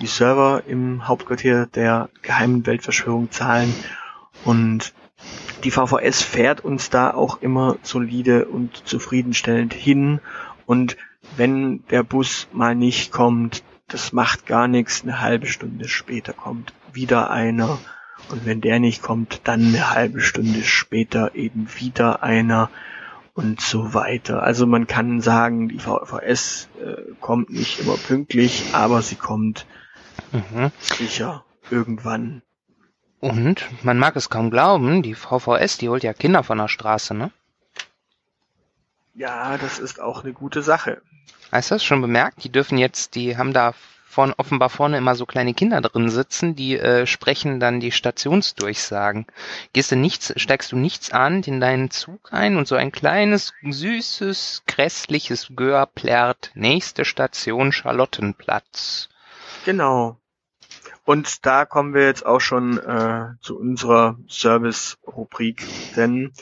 die 0.00 0.06
Server 0.06 0.62
im 0.66 1.08
Hauptquartier 1.08 1.66
der 1.66 2.10
geheimen 2.22 2.66
Weltverschwörung 2.66 3.30
zahlen. 3.30 3.72
Und 4.44 4.92
die 5.64 5.70
VVS 5.70 6.22
fährt 6.22 6.60
uns 6.64 6.90
da 6.90 7.12
auch 7.12 7.40
immer 7.42 7.76
solide 7.82 8.46
und 8.46 8.86
zufriedenstellend 8.86 9.74
hin. 9.74 10.20
Und 10.66 10.96
wenn 11.36 11.84
der 11.88 12.02
Bus 12.02 12.48
mal 12.52 12.74
nicht 12.74 13.12
kommt, 13.12 13.62
das 13.88 14.12
macht 14.12 14.46
gar 14.46 14.68
nichts. 14.68 15.02
Eine 15.02 15.20
halbe 15.20 15.46
Stunde 15.46 15.88
später 15.88 16.32
kommt 16.32 16.72
wieder 16.92 17.30
einer. 17.30 17.78
Und 18.30 18.44
wenn 18.46 18.60
der 18.60 18.80
nicht 18.80 19.02
kommt, 19.02 19.42
dann 19.44 19.60
eine 19.66 19.90
halbe 19.90 20.20
Stunde 20.20 20.62
später 20.62 21.34
eben 21.34 21.68
wieder 21.78 22.22
einer 22.22 22.70
und 23.34 23.60
so 23.60 23.94
weiter. 23.94 24.42
Also 24.42 24.66
man 24.66 24.86
kann 24.86 25.20
sagen, 25.20 25.68
die 25.68 25.78
VVS 25.78 26.68
äh, 26.82 27.12
kommt 27.20 27.50
nicht 27.50 27.80
immer 27.80 27.96
pünktlich, 27.96 28.64
aber 28.72 29.02
sie 29.02 29.16
kommt 29.16 29.66
Mhm. 30.32 30.72
sicher 30.80 31.44
irgendwann. 31.70 32.42
Und 33.20 33.66
man 33.82 33.98
mag 33.98 34.16
es 34.16 34.30
kaum 34.30 34.50
glauben, 34.50 35.02
die 35.02 35.14
VVS, 35.14 35.78
die 35.78 35.88
holt 35.88 36.04
ja 36.04 36.12
Kinder 36.12 36.42
von 36.42 36.58
der 36.58 36.68
Straße, 36.68 37.14
ne? 37.14 37.30
Ja, 39.14 39.56
das 39.56 39.78
ist 39.78 40.00
auch 40.00 40.24
eine 40.24 40.34
gute 40.34 40.62
Sache. 40.62 41.00
Hast 41.50 41.70
du 41.70 41.76
das 41.76 41.84
schon 41.84 42.02
bemerkt? 42.02 42.44
Die 42.44 42.52
dürfen 42.52 42.76
jetzt, 42.76 43.14
die 43.14 43.38
haben 43.38 43.54
da 43.54 43.72
vorne, 44.16 44.34
offenbar 44.38 44.70
vorne 44.70 44.98
immer 44.98 45.14
so 45.14 45.26
kleine 45.26 45.54
Kinder 45.54 45.80
drin 45.80 46.08
sitzen, 46.10 46.56
die 46.56 46.78
äh, 46.78 47.06
sprechen 47.06 47.60
dann 47.60 47.80
die 47.80 47.92
Stationsdurchsagen. 47.92 49.26
Gehst 49.72 49.92
du 49.92 49.96
nichts, 49.96 50.32
steigst 50.36 50.72
du 50.72 50.76
nichts 50.76 51.12
an 51.12 51.42
in 51.42 51.60
deinen 51.60 51.90
Zug 51.90 52.32
ein 52.32 52.56
und 52.56 52.66
so 52.66 52.76
ein 52.76 52.92
kleines, 52.92 53.52
süßes, 53.62 54.62
grässliches 54.66 55.48
Gör 55.54 55.86
plärrt. 55.86 56.50
Nächste 56.54 57.04
Station 57.04 57.72
Charlottenplatz. 57.72 59.08
Genau. 59.64 60.18
Und 61.06 61.46
da 61.46 61.64
kommen 61.64 61.94
wir 61.94 62.04
jetzt 62.04 62.26
auch 62.26 62.40
schon 62.40 62.78
äh, 62.78 63.28
zu 63.40 63.56
unserer 63.56 64.18
Service-Rubrik, 64.28 65.64
denn 65.94 66.32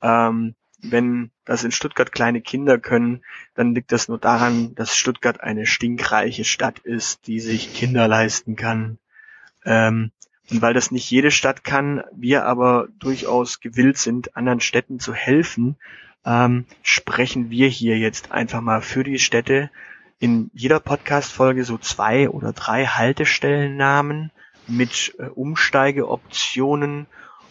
ähm, 0.00 0.54
wenn 0.80 1.32
das 1.44 1.64
in 1.64 1.72
Stuttgart 1.72 2.12
kleine 2.12 2.40
Kinder 2.40 2.78
können, 2.78 3.24
dann 3.54 3.74
liegt 3.74 3.90
das 3.90 4.06
nur 4.06 4.18
daran, 4.18 4.76
dass 4.76 4.96
Stuttgart 4.96 5.40
eine 5.40 5.66
stinkreiche 5.66 6.44
Stadt 6.44 6.78
ist, 6.78 7.26
die 7.26 7.40
sich 7.40 7.74
Kinder 7.74 8.06
leisten 8.06 8.54
kann. 8.54 8.98
Ähm, 9.64 10.12
und 10.52 10.62
weil 10.62 10.72
das 10.72 10.92
nicht 10.92 11.10
jede 11.10 11.32
Stadt 11.32 11.64
kann, 11.64 12.04
wir 12.12 12.44
aber 12.44 12.86
durchaus 13.00 13.58
gewillt 13.58 13.98
sind, 13.98 14.36
anderen 14.36 14.60
Städten 14.60 15.00
zu 15.00 15.14
helfen, 15.14 15.76
ähm, 16.24 16.66
sprechen 16.84 17.50
wir 17.50 17.66
hier 17.66 17.98
jetzt 17.98 18.30
einfach 18.30 18.60
mal 18.60 18.82
für 18.82 19.02
die 19.02 19.18
Städte, 19.18 19.68
in 20.22 20.52
jeder 20.54 20.78
Podcast-Folge 20.78 21.64
so 21.64 21.78
zwei 21.78 22.28
oder 22.30 22.52
drei 22.52 22.86
Haltestellennamen 22.86 24.30
mit 24.68 25.16
äh, 25.18 25.24
Umsteigeoptionen 25.24 27.08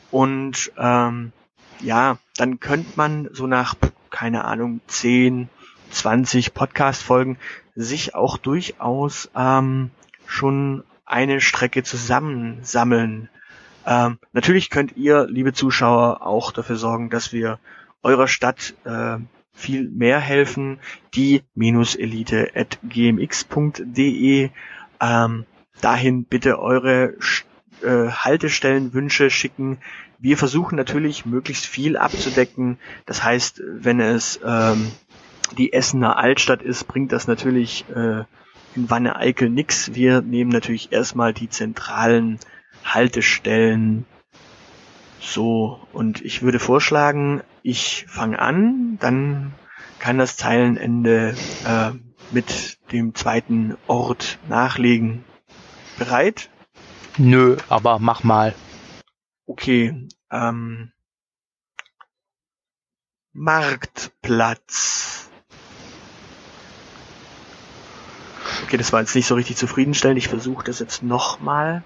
und 0.10 0.72
ähm, 0.78 1.34
ja, 1.82 2.18
dann 2.38 2.62
könnte 2.62 2.92
man 2.96 3.28
so 3.34 3.46
nach, 3.46 3.76
keine 4.10 4.46
Ahnung, 4.46 4.80
10, 4.88 5.50
20 5.90 6.54
Podcast-Folgen 6.54 7.38
sich 7.76 8.16
auch 8.16 8.38
durchaus 8.38 9.30
ähm, 9.36 9.92
schon 10.26 10.86
eine 11.06 11.42
Strecke 11.42 11.84
zusammensammeln. 11.84 13.28
Ähm, 13.86 14.18
natürlich 14.32 14.70
könnt 14.70 14.96
ihr, 14.96 15.28
liebe 15.28 15.52
Zuschauer, 15.52 16.26
auch 16.26 16.54
dafür 16.54 16.78
sorgen, 16.78 17.10
dass 17.10 17.34
wir 17.34 17.60
eurer 18.02 18.30
Stadt 18.30 18.76
äh, 18.86 19.18
viel 19.54 19.90
mehr 19.90 20.20
helfen. 20.20 20.80
Die 21.14 21.44
Elite 21.56 22.52
at 22.56 22.80
gmx.de. 22.84 24.50
Ähm, 25.00 25.46
dahin 25.82 26.26
bitte 26.26 26.60
eure 26.60 27.16
äh, 27.84 28.10
Haltestellenwünsche 28.10 29.30
schicken. 29.30 29.80
Wir 30.20 30.38
versuchen 30.38 30.76
natürlich 30.76 31.26
möglichst 31.26 31.66
viel 31.66 31.98
abzudecken. 31.98 32.78
Das 33.06 33.24
heißt, 33.24 33.62
wenn 33.66 34.00
es 34.00 34.40
ähm, 34.46 34.92
die 35.58 35.74
Essener 35.74 36.18
Altstadt 36.18 36.62
ist, 36.62 36.88
bringt 36.88 37.12
das 37.12 37.28
natürlich 37.28 37.86
äh, 37.90 38.24
in 38.76 38.90
Wanne-Eickel 38.90 39.50
nix. 39.50 39.96
Wir 39.96 40.22
nehmen 40.22 40.52
natürlich 40.52 40.92
erstmal 40.92 41.34
die 41.34 41.50
zentralen 41.50 42.40
Haltestellen 42.86 44.06
so, 45.22 45.80
und 45.94 46.22
ich 46.22 46.42
würde 46.42 46.60
vorschlagen, 46.60 47.44
ich 47.62 48.06
fange 48.10 48.40
an, 48.40 48.98
dann 49.00 49.54
kann 50.00 50.18
das 50.18 50.36
Zeilenende 50.36 51.36
äh, 51.66 51.92
mit 52.32 52.80
dem 52.92 53.14
zweiten 53.14 53.78
Ort 53.88 54.40
nachlegen. 54.50 55.24
Bereit? 55.98 56.50
Nö, 57.18 57.58
aber 57.70 58.00
mach 58.00 58.24
mal. 58.24 58.56
Okay. 59.46 60.08
Ähm, 60.32 60.92
Marktplatz. 63.34 65.30
Okay, 68.64 68.78
das 68.78 68.92
war 68.92 69.02
jetzt 69.02 69.16
nicht 69.16 69.28
so 69.28 69.36
richtig 69.36 69.58
zufriedenstellend. 69.58 70.18
Ich 70.18 70.30
versuche 70.30 70.64
das 70.64 70.80
jetzt 70.80 71.04
nochmal. 71.04 71.84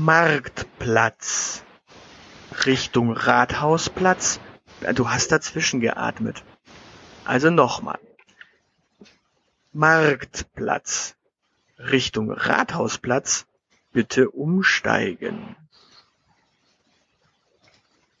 Marktplatz. 0.00 1.62
Richtung 2.64 3.12
Rathausplatz. 3.12 4.40
Du 4.94 5.10
hast 5.10 5.30
dazwischen 5.30 5.80
geatmet. 5.80 6.42
Also 7.26 7.50
nochmal. 7.50 7.98
Marktplatz. 9.74 11.16
Richtung 11.78 12.30
Rathausplatz. 12.30 13.44
Bitte 13.92 14.30
umsteigen. 14.30 15.54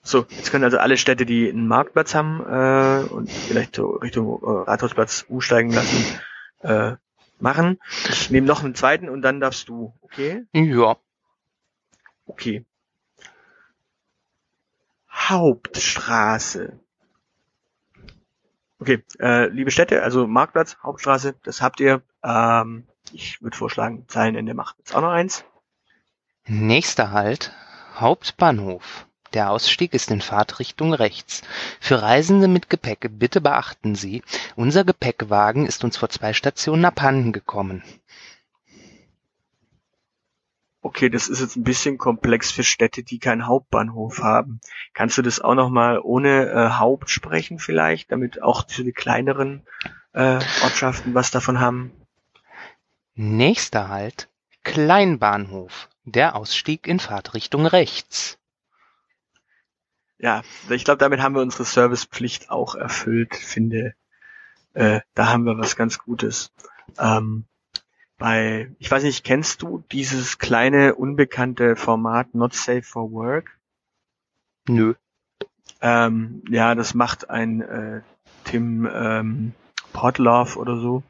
So, 0.02 0.26
jetzt 0.28 0.50
können 0.50 0.64
also 0.64 0.76
alle 0.76 0.98
Städte, 0.98 1.24
die 1.24 1.48
einen 1.48 1.66
Marktplatz 1.66 2.14
haben 2.14 2.40
äh, 2.40 3.10
und 3.10 3.30
vielleicht 3.30 3.76
so 3.76 3.92
Richtung 3.92 4.42
äh, 4.42 4.70
Rathausplatz 4.70 5.24
umsteigen 5.28 5.72
lassen, 5.72 6.20
äh, 6.60 6.96
machen. 7.38 7.78
Ich 8.10 8.30
nehme 8.30 8.46
noch 8.46 8.62
einen 8.62 8.74
zweiten 8.74 9.08
und 9.08 9.22
dann 9.22 9.40
darfst 9.40 9.70
du, 9.70 9.94
okay? 10.02 10.44
Ja. 10.52 10.98
Okay. 12.30 12.64
Hauptstraße. 15.10 16.78
Okay, 18.78 19.02
äh, 19.18 19.48
liebe 19.48 19.72
Städte, 19.72 20.04
also 20.04 20.28
Marktplatz, 20.28 20.76
Hauptstraße, 20.80 21.34
das 21.42 21.60
habt 21.60 21.80
ihr. 21.80 22.02
Ähm, 22.22 22.86
ich 23.12 23.42
würde 23.42 23.56
vorschlagen, 23.56 24.04
Zeilenende 24.06 24.54
macht 24.54 24.76
jetzt 24.78 24.94
auch 24.94 25.00
noch 25.00 25.10
eins. 25.10 25.44
Nächster 26.46 27.10
Halt, 27.10 27.52
Hauptbahnhof. 27.96 29.06
Der 29.32 29.50
Ausstieg 29.50 29.92
ist 29.92 30.12
in 30.12 30.20
Fahrtrichtung 30.20 30.94
rechts. 30.94 31.42
Für 31.80 32.00
Reisende 32.00 32.46
mit 32.46 32.70
Gepäck 32.70 33.08
bitte 33.10 33.40
beachten 33.40 33.96
Sie, 33.96 34.22
unser 34.54 34.84
Gepäckwagen 34.84 35.66
ist 35.66 35.82
uns 35.82 35.96
vor 35.96 36.10
zwei 36.10 36.32
Stationen 36.32 36.84
abhanden 36.84 37.32
gekommen. 37.32 37.82
Okay, 40.82 41.10
das 41.10 41.28
ist 41.28 41.40
jetzt 41.40 41.56
ein 41.56 41.64
bisschen 41.64 41.98
komplex 41.98 42.50
für 42.52 42.64
Städte, 42.64 43.02
die 43.02 43.18
keinen 43.18 43.46
Hauptbahnhof 43.46 44.20
haben. 44.22 44.60
Kannst 44.94 45.18
du 45.18 45.22
das 45.22 45.40
auch 45.40 45.54
nochmal 45.54 46.00
ohne 46.02 46.48
äh, 46.50 46.70
Haupt 46.78 47.10
sprechen 47.10 47.58
vielleicht, 47.58 48.10
damit 48.10 48.42
auch 48.42 48.68
für 48.68 48.84
die 48.84 48.92
kleineren 48.92 49.62
äh, 50.12 50.40
Ortschaften 50.62 51.14
was 51.14 51.30
davon 51.30 51.60
haben? 51.60 51.92
Nächster 53.14 53.88
Halt, 53.88 54.28
Kleinbahnhof. 54.64 55.88
Der 56.04 56.34
Ausstieg 56.34 56.86
in 56.86 56.98
Fahrtrichtung 56.98 57.66
rechts. 57.66 58.38
Ja, 60.18 60.42
ich 60.70 60.84
glaube, 60.84 60.98
damit 60.98 61.20
haben 61.20 61.34
wir 61.34 61.42
unsere 61.42 61.64
Servicepflicht 61.64 62.50
auch 62.50 62.74
erfüllt, 62.74 63.36
finde. 63.36 63.94
Äh, 64.72 65.00
da 65.14 65.28
haben 65.28 65.44
wir 65.44 65.58
was 65.58 65.76
ganz 65.76 65.98
Gutes. 65.98 66.52
Ähm, 66.98 67.44
bei, 68.20 68.70
ich 68.78 68.88
weiß 68.90 69.02
nicht, 69.02 69.24
kennst 69.24 69.62
du 69.62 69.82
dieses 69.90 70.38
kleine 70.38 70.94
unbekannte 70.94 71.74
Format 71.74 72.34
Not 72.34 72.54
Safe 72.54 72.82
for 72.82 73.10
Work? 73.10 73.58
Nö. 74.68 74.94
Ähm, 75.80 76.44
ja, 76.48 76.74
das 76.74 76.94
macht 76.94 77.30
ein 77.30 77.62
äh, 77.62 78.02
Tim 78.44 78.88
ähm, 78.92 79.54
Podlove 79.94 80.56
oder 80.58 80.76
so. 80.76 81.02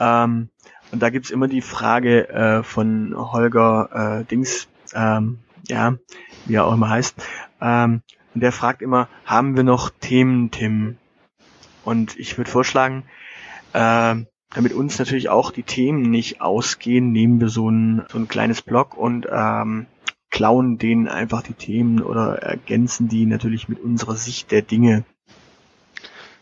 Ähm, 0.00 0.48
und 0.90 1.02
da 1.02 1.10
gibt's 1.10 1.30
immer 1.30 1.46
die 1.46 1.62
Frage 1.62 2.28
äh, 2.28 2.62
von 2.64 3.14
Holger 3.16 4.20
äh, 4.20 4.24
Dings, 4.24 4.66
ähm, 4.92 5.38
ja, 5.68 5.94
wie 6.46 6.54
er 6.54 6.66
auch 6.66 6.74
immer 6.74 6.90
heißt. 6.90 7.14
Ähm, 7.60 8.02
und 8.34 8.40
der 8.40 8.50
fragt 8.50 8.82
immer, 8.82 9.08
haben 9.24 9.56
wir 9.56 9.62
noch 9.62 9.90
Themen, 10.00 10.50
Tim? 10.50 10.98
Und 11.84 12.18
ich 12.18 12.36
würde 12.38 12.50
vorschlagen, 12.50 13.04
äh, 13.72 14.16
damit 14.54 14.72
uns 14.72 14.98
natürlich 14.98 15.28
auch 15.28 15.50
die 15.50 15.62
Themen 15.62 16.10
nicht 16.10 16.40
ausgehen, 16.40 17.12
nehmen 17.12 17.40
wir 17.40 17.48
so 17.48 17.68
ein, 17.68 18.06
so 18.10 18.18
ein 18.18 18.28
kleines 18.28 18.62
Blog 18.62 18.96
und 18.96 19.26
ähm, 19.30 19.86
klauen 20.30 20.78
denen 20.78 21.08
einfach 21.08 21.42
die 21.42 21.54
Themen 21.54 22.02
oder 22.02 22.38
ergänzen 22.42 23.08
die 23.08 23.26
natürlich 23.26 23.68
mit 23.68 23.80
unserer 23.80 24.16
Sicht 24.16 24.50
der 24.50 24.62
Dinge. 24.62 25.04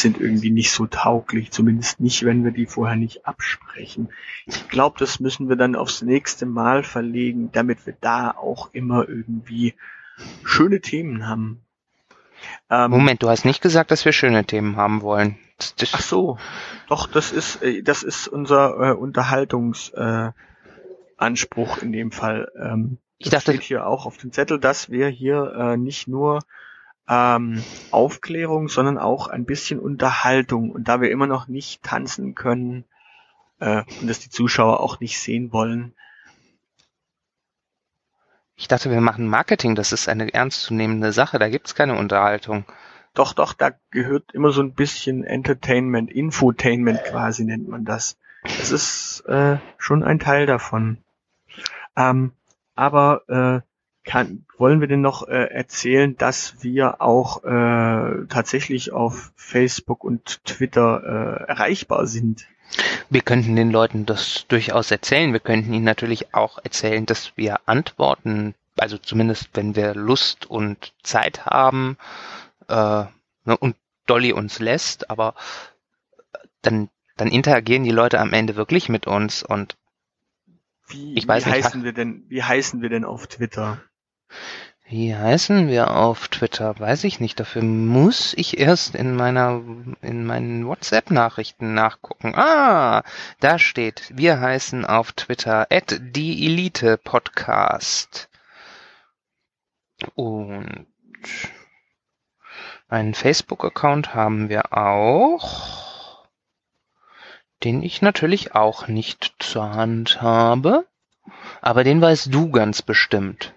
sind 0.00 0.20
irgendwie 0.20 0.50
nicht 0.50 0.70
so 0.70 0.86
tauglich, 0.86 1.50
zumindest 1.50 2.00
nicht, 2.00 2.24
wenn 2.24 2.44
wir 2.44 2.52
die 2.52 2.66
vorher 2.66 2.96
nicht 2.96 3.26
absprechen. 3.26 4.10
Ich 4.46 4.68
glaube, 4.68 4.98
das 4.98 5.20
müssen 5.20 5.48
wir 5.48 5.56
dann 5.56 5.76
aufs 5.76 6.02
nächste 6.02 6.46
Mal 6.46 6.82
verlegen, 6.82 7.50
damit 7.52 7.86
wir 7.86 7.96
da 8.00 8.30
auch 8.30 8.70
immer 8.72 9.08
irgendwie 9.08 9.74
schöne 10.44 10.80
Themen 10.80 11.26
haben. 11.26 11.62
Ähm, 12.70 12.90
Moment, 12.90 13.22
du 13.22 13.28
hast 13.28 13.44
nicht 13.44 13.62
gesagt, 13.62 13.90
dass 13.90 14.04
wir 14.04 14.12
schöne 14.12 14.44
Themen 14.44 14.76
haben 14.76 15.02
wollen. 15.02 15.38
Das, 15.58 15.74
das 15.76 15.94
Ach 15.94 16.00
so, 16.00 16.38
doch, 16.88 17.06
das 17.06 17.32
ist, 17.32 17.62
äh, 17.62 17.82
das 17.82 18.02
ist 18.02 18.28
unser 18.28 18.78
äh, 18.78 18.92
Unterhaltungsanspruch 18.92 20.34
äh, 21.78 21.82
in 21.82 21.92
dem 21.92 22.12
Fall. 22.12 22.50
Ähm, 22.60 22.98
ich 23.18 23.30
dachte, 23.30 23.52
steht 23.52 23.62
hier 23.62 23.86
auch 23.86 24.04
auf 24.04 24.18
dem 24.18 24.32
Zettel, 24.32 24.60
dass 24.60 24.90
wir 24.90 25.08
hier 25.08 25.54
äh, 25.58 25.76
nicht 25.76 26.08
nur 26.08 26.40
ähm, 27.08 27.62
Aufklärung, 27.90 28.68
sondern 28.68 28.98
auch 28.98 29.28
ein 29.28 29.44
bisschen 29.44 29.78
Unterhaltung. 29.78 30.70
Und 30.70 30.88
da 30.88 31.00
wir 31.00 31.10
immer 31.10 31.26
noch 31.26 31.48
nicht 31.48 31.82
tanzen 31.82 32.34
können 32.34 32.84
äh, 33.60 33.82
und 34.00 34.08
das 34.08 34.18
die 34.18 34.30
Zuschauer 34.30 34.80
auch 34.80 35.00
nicht 35.00 35.18
sehen 35.18 35.52
wollen. 35.52 35.94
Ich 38.56 38.68
dachte, 38.68 38.90
wir 38.90 39.02
machen 39.02 39.28
Marketing, 39.28 39.74
das 39.74 39.92
ist 39.92 40.08
eine 40.08 40.32
ernstzunehmende 40.32 41.12
Sache, 41.12 41.38
da 41.38 41.48
gibt's 41.48 41.74
keine 41.74 41.98
Unterhaltung. 41.98 42.64
Doch, 43.12 43.32
doch, 43.32 43.52
da 43.52 43.72
gehört 43.90 44.32
immer 44.32 44.50
so 44.50 44.62
ein 44.62 44.72
bisschen 44.72 45.24
Entertainment, 45.24 46.10
Infotainment 46.10 47.02
quasi 47.04 47.44
nennt 47.44 47.68
man 47.68 47.84
das. 47.84 48.18
Das 48.42 48.70
ist 48.70 49.20
äh, 49.26 49.58
schon 49.78 50.02
ein 50.02 50.18
Teil 50.18 50.46
davon. 50.46 50.98
Ähm, 51.96 52.32
aber 52.74 53.22
äh, 53.28 53.65
kann, 54.06 54.46
wollen 54.56 54.80
wir 54.80 54.88
denn 54.88 55.02
noch 55.02 55.28
äh, 55.28 55.50
erzählen, 55.50 56.16
dass 56.16 56.62
wir 56.62 57.02
auch 57.02 57.44
äh, 57.44 58.26
tatsächlich 58.28 58.92
auf 58.92 59.32
Facebook 59.36 60.04
und 60.04 60.44
Twitter 60.44 61.02
äh, 61.02 61.50
erreichbar 61.50 62.06
sind? 62.06 62.46
Wir 63.10 63.20
könnten 63.20 63.56
den 63.56 63.70
Leuten 63.70 64.06
das 64.06 64.46
durchaus 64.48 64.90
erzählen. 64.90 65.32
Wir 65.32 65.40
könnten 65.40 65.72
ihnen 65.72 65.84
natürlich 65.84 66.34
auch 66.34 66.58
erzählen, 66.62 67.04
dass 67.04 67.36
wir 67.36 67.60
antworten, 67.66 68.54
also 68.76 68.96
zumindest 68.98 69.50
wenn 69.54 69.76
wir 69.76 69.94
Lust 69.94 70.46
und 70.46 70.94
Zeit 71.02 71.46
haben 71.46 71.98
äh, 72.68 73.04
ne, 73.44 73.56
und 73.58 73.76
Dolly 74.06 74.32
uns 74.32 74.60
lässt, 74.60 75.10
aber 75.10 75.34
dann, 76.62 76.88
dann 77.16 77.28
interagieren 77.28 77.84
die 77.84 77.90
Leute 77.90 78.20
am 78.20 78.32
Ende 78.32 78.56
wirklich 78.56 78.88
mit 78.88 79.06
uns 79.06 79.42
und 79.42 79.76
wie, 80.88 81.14
ich 81.14 81.26
weiß 81.26 81.46
wie 81.46 81.50
nicht, 81.50 81.64
heißen 81.64 81.84
wir 81.84 81.92
denn, 81.92 82.24
wie 82.28 82.42
heißen 82.42 82.80
wir 82.80 82.88
denn 82.88 83.04
auf 83.04 83.26
Twitter? 83.26 83.80
Wie 84.88 85.16
heißen 85.16 85.66
wir 85.66 85.96
auf 85.96 86.28
Twitter? 86.28 86.78
Weiß 86.78 87.02
ich 87.02 87.18
nicht. 87.18 87.40
Dafür 87.40 87.62
muss 87.62 88.34
ich 88.34 88.58
erst 88.58 88.94
in 88.94 89.16
meiner, 89.16 89.60
in 90.00 90.24
meinen 90.24 90.64
WhatsApp-Nachrichten 90.64 91.74
nachgucken. 91.74 92.34
Ah, 92.36 93.02
da 93.40 93.58
steht, 93.58 94.12
wir 94.14 94.40
heißen 94.40 94.84
auf 94.84 95.10
Twitter 95.10 95.66
at 95.70 95.98
die 96.00 96.46
Elite 96.46 96.98
Podcast. 96.98 98.28
Und 100.14 100.86
einen 102.88 103.14
Facebook-Account 103.14 104.14
haben 104.14 104.48
wir 104.48 104.72
auch, 104.72 106.28
den 107.64 107.82
ich 107.82 108.02
natürlich 108.02 108.54
auch 108.54 108.86
nicht 108.86 109.34
zur 109.40 109.70
Hand 109.70 110.22
habe, 110.22 110.86
aber 111.60 111.82
den 111.82 112.00
weißt 112.00 112.32
du 112.32 112.52
ganz 112.52 112.82
bestimmt. 112.82 113.55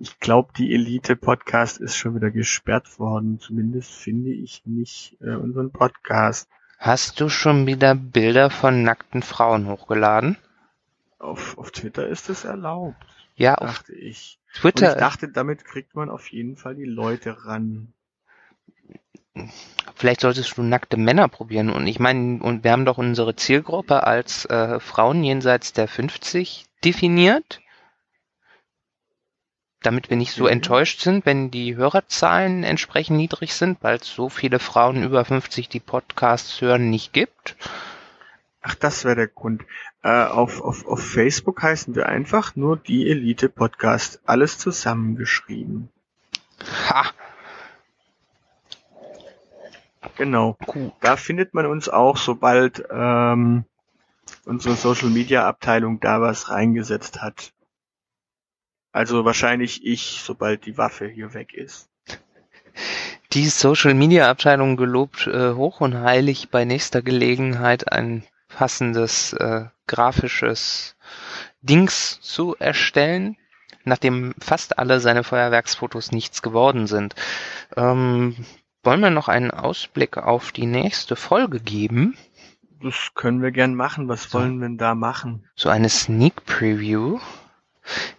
Ich 0.00 0.20
glaube, 0.20 0.52
die 0.56 0.72
Elite-Podcast 0.74 1.80
ist 1.80 1.96
schon 1.96 2.14
wieder 2.14 2.30
gesperrt 2.30 3.00
worden. 3.00 3.40
Zumindest 3.40 3.90
finde 3.92 4.30
ich 4.30 4.62
nicht 4.64 5.16
äh, 5.20 5.34
unseren 5.34 5.72
Podcast. 5.72 6.48
Hast 6.78 7.20
du 7.20 7.28
schon 7.28 7.66
wieder 7.66 7.96
Bilder 7.96 8.50
von 8.50 8.84
nackten 8.84 9.22
Frauen 9.22 9.66
hochgeladen? 9.66 10.36
Auf, 11.18 11.58
auf 11.58 11.72
Twitter 11.72 12.06
ist 12.06 12.30
es 12.30 12.44
erlaubt. 12.44 13.04
Ja, 13.34 13.56
dachte 13.56 13.92
ich. 13.92 14.38
Twitter. 14.54 14.86
Und 14.86 14.92
ich 14.92 14.98
dachte, 15.00 15.28
damit 15.30 15.64
kriegt 15.64 15.96
man 15.96 16.10
auf 16.10 16.30
jeden 16.30 16.56
Fall 16.56 16.76
die 16.76 16.84
Leute 16.84 17.44
ran. 17.44 17.92
Vielleicht 19.96 20.20
solltest 20.20 20.56
du 20.56 20.62
nackte 20.62 20.96
Männer 20.96 21.26
probieren. 21.26 21.70
Und 21.70 21.88
ich 21.88 21.98
meine, 21.98 22.40
und 22.40 22.62
wir 22.62 22.70
haben 22.70 22.84
doch 22.84 22.98
unsere 22.98 23.34
Zielgruppe 23.34 24.04
als 24.04 24.44
äh, 24.44 24.78
Frauen 24.78 25.24
jenseits 25.24 25.72
der 25.72 25.88
50 25.88 26.66
definiert 26.84 27.60
damit 29.82 30.10
wir 30.10 30.16
nicht 30.16 30.32
so 30.32 30.44
mhm. 30.44 30.50
enttäuscht 30.50 31.00
sind, 31.00 31.24
wenn 31.26 31.50
die 31.50 31.76
Hörerzahlen 31.76 32.64
entsprechend 32.64 33.16
niedrig 33.16 33.54
sind, 33.54 33.78
weil 33.82 33.96
es 33.96 34.08
so 34.08 34.28
viele 34.28 34.58
Frauen 34.58 35.02
über 35.02 35.24
50, 35.24 35.68
die 35.68 35.80
Podcasts 35.80 36.60
hören, 36.60 36.90
nicht 36.90 37.12
gibt. 37.12 37.56
Ach, 38.60 38.74
das 38.74 39.04
wäre 39.04 39.16
der 39.16 39.28
Grund. 39.28 39.64
Äh, 40.02 40.24
auf, 40.24 40.60
auf, 40.60 40.86
auf 40.86 41.02
Facebook 41.02 41.62
heißen 41.62 41.94
wir 41.94 42.08
einfach 42.08 42.56
nur 42.56 42.76
die 42.76 43.08
Elite 43.08 43.48
Podcast. 43.48 44.20
Alles 44.26 44.58
zusammengeschrieben. 44.58 45.88
Ha! 46.88 47.10
Genau. 50.16 50.56
Gut. 50.66 50.92
Da 51.00 51.16
findet 51.16 51.54
man 51.54 51.66
uns 51.66 51.88
auch, 51.88 52.16
sobald 52.16 52.84
ähm, 52.90 53.64
unsere 54.44 54.74
Social 54.74 55.10
Media 55.10 55.46
Abteilung 55.48 56.00
da 56.00 56.20
was 56.20 56.50
reingesetzt 56.50 57.22
hat. 57.22 57.52
Also 58.98 59.24
wahrscheinlich 59.24 59.86
ich, 59.86 60.22
sobald 60.24 60.66
die 60.66 60.76
Waffe 60.76 61.06
hier 61.06 61.32
weg 61.32 61.54
ist. 61.54 61.88
Die 63.32 63.46
Social 63.46 63.94
Media 63.94 64.28
Abteilung 64.28 64.76
gelobt 64.76 65.28
äh, 65.28 65.52
hoch 65.54 65.80
und 65.80 66.00
heilig 66.00 66.48
bei 66.50 66.64
nächster 66.64 67.00
Gelegenheit 67.00 67.92
ein 67.92 68.24
passendes 68.48 69.34
äh, 69.34 69.66
grafisches 69.86 70.96
Dings 71.62 72.20
zu 72.22 72.56
erstellen, 72.58 73.36
nachdem 73.84 74.34
fast 74.40 74.80
alle 74.80 74.98
seine 74.98 75.22
Feuerwerksfotos 75.22 76.10
nichts 76.10 76.42
geworden 76.42 76.88
sind. 76.88 77.14
Ähm, 77.76 78.34
wollen 78.82 79.00
wir 79.00 79.10
noch 79.10 79.28
einen 79.28 79.52
Ausblick 79.52 80.16
auf 80.16 80.50
die 80.50 80.66
nächste 80.66 81.14
Folge 81.14 81.60
geben? 81.60 82.18
Das 82.82 83.12
können 83.14 83.42
wir 83.42 83.52
gern 83.52 83.76
machen. 83.76 84.08
Was 84.08 84.24
so. 84.24 84.40
wollen 84.40 84.58
wir 84.58 84.66
denn 84.66 84.76
da 84.76 84.96
machen? 84.96 85.44
So 85.54 85.68
eine 85.68 85.88
Sneak 85.88 86.44
Preview. 86.46 87.20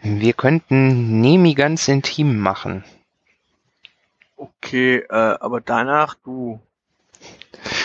Wir 0.02 0.34
könnten 0.34 1.22
Nemi 1.22 1.54
ganz 1.54 1.88
intim 1.88 2.40
machen. 2.40 2.84
Okay, 4.38 4.98
äh, 5.10 5.14
aber 5.40 5.62
danach 5.62 6.16
du. 6.16 6.60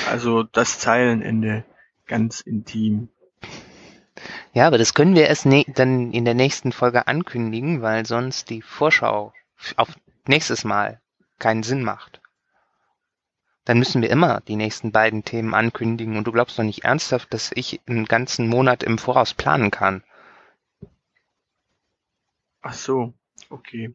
Also 0.08 0.44
das 0.44 0.78
Zeilenende 0.78 1.64
ganz 2.06 2.40
intim. 2.40 3.08
Ja, 4.52 4.68
aber 4.68 4.78
das 4.78 4.94
können 4.94 5.16
wir 5.16 5.26
erst 5.26 5.46
ne 5.46 5.64
dann 5.66 6.12
in 6.12 6.24
der 6.24 6.34
nächsten 6.34 6.70
Folge 6.70 7.08
ankündigen, 7.08 7.82
weil 7.82 8.06
sonst 8.06 8.50
die 8.50 8.62
Vorschau 8.62 9.32
auf 9.76 9.88
nächstes 10.26 10.64
Mal 10.64 11.00
keinen 11.38 11.64
Sinn 11.64 11.82
macht. 11.82 12.20
Dann 13.64 13.78
müssen 13.78 14.02
wir 14.02 14.10
immer 14.10 14.40
die 14.46 14.56
nächsten 14.56 14.92
beiden 14.92 15.24
Themen 15.24 15.54
ankündigen 15.54 16.16
und 16.16 16.26
du 16.26 16.32
glaubst 16.32 16.58
doch 16.58 16.64
nicht 16.64 16.84
ernsthaft, 16.84 17.32
dass 17.32 17.50
ich 17.54 17.80
einen 17.86 18.04
ganzen 18.04 18.48
Monat 18.48 18.82
im 18.82 18.98
Voraus 18.98 19.34
planen 19.34 19.70
kann. 19.70 20.04
Ach 22.66 22.72
so, 22.72 23.12
okay. 23.50 23.94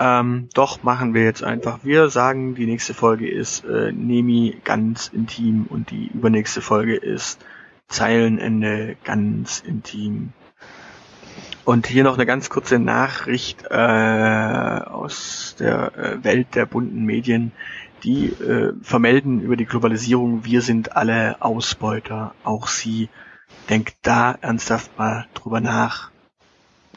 Ähm, 0.00 0.48
doch, 0.54 0.82
machen 0.82 1.12
wir 1.12 1.22
jetzt 1.22 1.44
einfach. 1.44 1.80
Wir 1.82 2.08
sagen, 2.08 2.54
die 2.54 2.64
nächste 2.64 2.94
Folge 2.94 3.30
ist 3.30 3.66
äh, 3.66 3.92
Nemi 3.92 4.56
ganz 4.64 5.08
intim 5.08 5.66
und 5.68 5.90
die 5.90 6.06
übernächste 6.06 6.62
Folge 6.62 6.96
ist 6.96 7.44
Zeilenende 7.88 8.96
ganz 9.04 9.60
intim. 9.60 10.32
Und 11.66 11.86
hier 11.88 12.04
noch 12.04 12.14
eine 12.14 12.24
ganz 12.24 12.48
kurze 12.48 12.78
Nachricht 12.78 13.64
äh, 13.68 13.74
aus 13.74 15.56
der 15.58 15.94
äh, 15.98 16.24
Welt 16.24 16.54
der 16.54 16.64
bunten 16.64 17.04
Medien. 17.04 17.52
Die 18.02 18.28
äh, 18.28 18.72
vermelden 18.80 19.42
über 19.42 19.56
die 19.56 19.66
Globalisierung, 19.66 20.46
wir 20.46 20.62
sind 20.62 20.96
alle 20.96 21.42
Ausbeuter, 21.42 22.34
auch 22.44 22.68
sie. 22.68 23.10
Denkt 23.68 23.96
da 24.00 24.38
ernsthaft 24.40 24.96
mal 24.96 25.26
drüber 25.34 25.60
nach. 25.60 26.10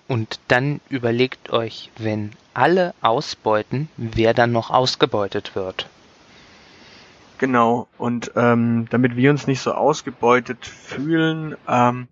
Und 0.09 0.39
dann 0.47 0.81
überlegt 0.89 1.51
euch, 1.51 1.91
wenn 1.99 2.31
alle 2.55 2.95
ausbeuten, 2.99 3.89
wer 3.95 4.33
dann 4.33 4.51
noch 4.51 4.71
ausgebeutet 4.71 5.55
wird. 5.55 5.87
Genau, 7.37 7.87
und 7.99 8.31
ähm, 8.35 8.87
damit 8.89 9.15
wir 9.15 9.29
uns 9.29 9.45
nicht 9.45 9.61
so 9.61 9.71
ausgebeutet 9.71 10.65
fühlen, 10.65 11.55
ähm, 11.67 12.07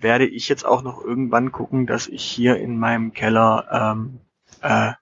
werde 0.00 0.26
ich 0.26 0.48
jetzt 0.48 0.64
auch 0.64 0.82
noch 0.82 1.04
irgendwann 1.04 1.52
gucken, 1.52 1.86
dass 1.86 2.08
ich 2.08 2.24
hier 2.24 2.56
in 2.56 2.78
meinem 2.78 3.12
Keller 3.12 3.66
ähm, 3.70 4.20
äh, 4.62 4.92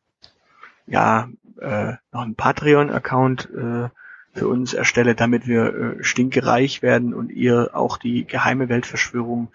ja 0.88 1.28
äh, 1.60 1.92
noch 2.10 2.22
einen 2.22 2.34
Patreon-Account 2.34 3.50
äh, 3.50 3.88
für 4.34 4.48
uns 4.48 4.74
erstelle, 4.74 5.14
damit 5.14 5.46
wir 5.46 5.74
äh, 5.74 6.04
stinkereich 6.04 6.82
werden 6.82 7.14
und 7.14 7.30
ihr 7.30 7.70
auch 7.74 7.98
die 7.98 8.26
geheime 8.26 8.68
Weltverschwörung 8.68 9.52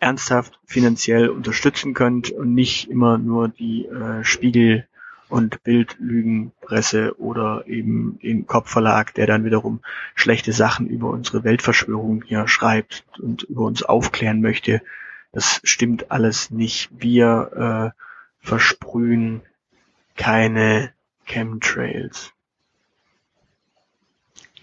ernsthaft 0.00 0.58
finanziell 0.64 1.28
unterstützen 1.28 1.94
könnt 1.94 2.30
und 2.30 2.54
nicht 2.54 2.88
immer 2.88 3.18
nur 3.18 3.48
die 3.48 3.86
äh, 3.86 4.24
Spiegel 4.24 4.86
und 5.28 5.62
Bildlügenpresse 5.62 7.18
oder 7.20 7.66
eben 7.66 8.18
den 8.22 8.46
Kopfverlag, 8.46 9.14
der 9.14 9.26
dann 9.26 9.44
wiederum 9.44 9.80
schlechte 10.14 10.52
Sachen 10.52 10.86
über 10.86 11.10
unsere 11.10 11.44
Weltverschwörung 11.44 12.22
hier 12.26 12.48
schreibt 12.48 13.04
und 13.18 13.42
über 13.42 13.62
uns 13.62 13.82
aufklären 13.82 14.40
möchte. 14.40 14.80
Das 15.32 15.60
stimmt 15.64 16.10
alles 16.10 16.50
nicht. 16.50 16.90
Wir 16.92 17.92
äh, 17.94 18.46
versprühen 18.46 19.42
keine 20.16 20.92
Chemtrails. 21.24 22.32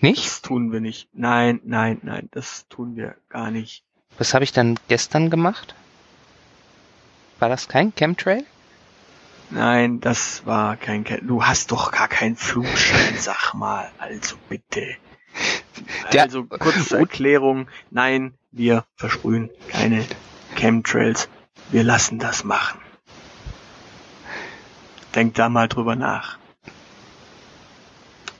Nicht? 0.02 0.26
Das 0.26 0.41
tun 0.41 0.71
wir 0.71 0.82
nicht. 0.82 1.10
Nein, 1.13 1.62
nein, 1.63 2.00
nein, 2.04 2.28
das 2.32 2.67
tun 2.67 2.95
wir 2.95 3.15
gar 3.30 3.52
nicht. 3.52 3.85
Was 4.17 4.34
habe 4.34 4.43
ich 4.43 4.51
dann 4.51 4.80
gestern 4.88 5.30
gemacht? 5.30 5.75
War 7.39 7.49
das 7.49 7.67
kein 7.67 7.93
Chemtrail? 7.93 8.45
Nein, 9.49 9.99
das 9.99 10.45
war 10.45 10.78
kein 10.78 11.04
Chemtrail. 11.04 11.28
Du 11.28 11.43
hast 11.43 11.71
doch 11.71 11.91
gar 11.91 12.08
keinen 12.08 12.36
Flugschein, 12.36 13.15
sag 13.19 13.54
mal. 13.54 13.91
Also 13.99 14.38
bitte. 14.49 14.95
Also 16.17 16.45
kurze 16.45 16.97
Erklärung. 16.97 17.67
Nein, 17.91 18.34
wir 18.51 18.86
versprühen 18.95 19.49
keine 19.67 20.06
Chemtrails. 20.56 21.28
Wir 21.69 21.84
lassen 21.84 22.19
das 22.19 22.43
machen. 22.43 22.80
Denk 25.13 25.34
da 25.36 25.49
mal 25.49 25.67
drüber 25.67 25.95
nach. 25.95 26.38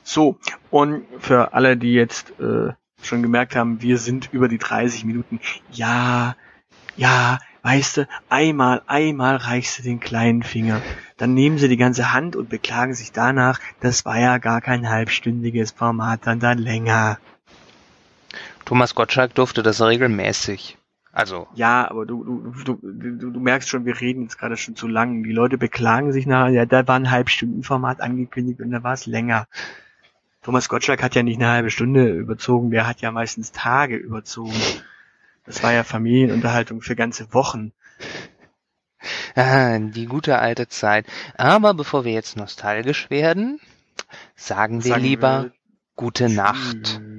So, 0.04 0.38
und 0.70 1.06
für 1.20 1.54
alle, 1.54 1.78
die 1.78 1.94
jetzt 1.94 2.32
äh, 2.40 2.74
schon 3.08 3.22
gemerkt 3.22 3.56
haben, 3.56 3.82
wir 3.82 3.98
sind 3.98 4.30
über 4.32 4.48
die 4.48 4.58
30 4.58 5.06
Minuten. 5.06 5.40
Ja, 5.72 6.36
ja, 6.98 7.40
weißt 7.64 7.98
du, 7.98 8.08
einmal, 8.30 8.82
einmal 8.88 9.38
reichst 9.38 9.80
du 9.80 9.84
den 9.84 10.00
kleinen 10.00 10.44
Finger. 10.44 10.82
Dann 11.18 11.34
nehmen 11.34 11.58
sie 11.58 11.68
die 11.68 11.78
ganze 11.78 12.14
Hand 12.14 12.36
und 12.36 12.50
beklagen 12.50 12.94
sich 12.94 13.12
danach, 13.12 13.60
das 13.80 14.06
war 14.06 14.20
ja 14.20 14.38
gar 14.38 14.62
kein 14.62 14.90
halbstündiges 14.90 15.72
Format, 15.72 16.22
dann 16.24 16.40
dann 16.40 16.58
länger. 16.58 17.18
Thomas 18.66 18.96
Gottschalk 18.96 19.34
durfte 19.36 19.64
das 19.64 19.82
regelmäßig. 19.82 20.78
Also, 21.12 21.48
Ja, 21.56 21.90
aber 21.90 22.06
du, 22.06 22.52
du, 22.66 22.78
du, 22.82 23.32
du, 23.32 23.40
merkst 23.40 23.70
schon, 23.70 23.86
wir 23.86 24.02
reden 24.02 24.24
jetzt 24.24 24.38
gerade 24.38 24.58
schon 24.58 24.76
zu 24.76 24.86
lang. 24.86 25.24
Die 25.24 25.32
Leute 25.32 25.58
beklagen 25.58 26.12
sich 26.12 26.26
nachher, 26.26 26.52
ja, 26.52 26.66
da 26.66 26.86
war 26.90 26.98
ein 26.98 27.10
Halbstundenformat 27.10 28.02
angekündigt 28.02 28.60
und 28.60 28.72
da 28.72 28.84
war 28.84 28.94
es 28.94 29.06
länger. 29.06 29.48
Thomas 30.46 30.70
Gottschalk 30.70 31.02
hat 31.02 31.16
ja 31.16 31.24
nicht 31.24 31.42
eine 31.42 31.50
halbe 31.50 31.72
Stunde 31.72 32.08
überzogen, 32.08 32.70
der 32.70 32.86
hat 32.86 33.02
ja 33.02 33.10
meistens 33.12 33.52
Tage 33.52 33.96
überzogen. 33.96 34.54
Das 35.44 35.64
war 35.64 35.74
ja 35.74 35.84
Familienunterhaltung 35.84 36.82
für 36.82 36.96
ganze 36.96 37.34
Wochen. 37.34 37.72
ah, 39.36 39.80
die 39.80 40.06
gute 40.06 40.38
alte 40.38 40.68
Zeit. 40.68 41.08
Aber 41.36 41.74
bevor 41.74 42.06
wir 42.06 42.12
jetzt 42.12 42.38
nostalgisch 42.38 43.10
werden, 43.10 43.60
sagen 44.36 44.84
wir 44.84 44.92
Sagen 44.92 45.04
lieber 45.04 45.44
wir 45.46 45.52
gute 45.96 46.30
Nacht. 46.30 46.84
Tschüss. 46.84 47.15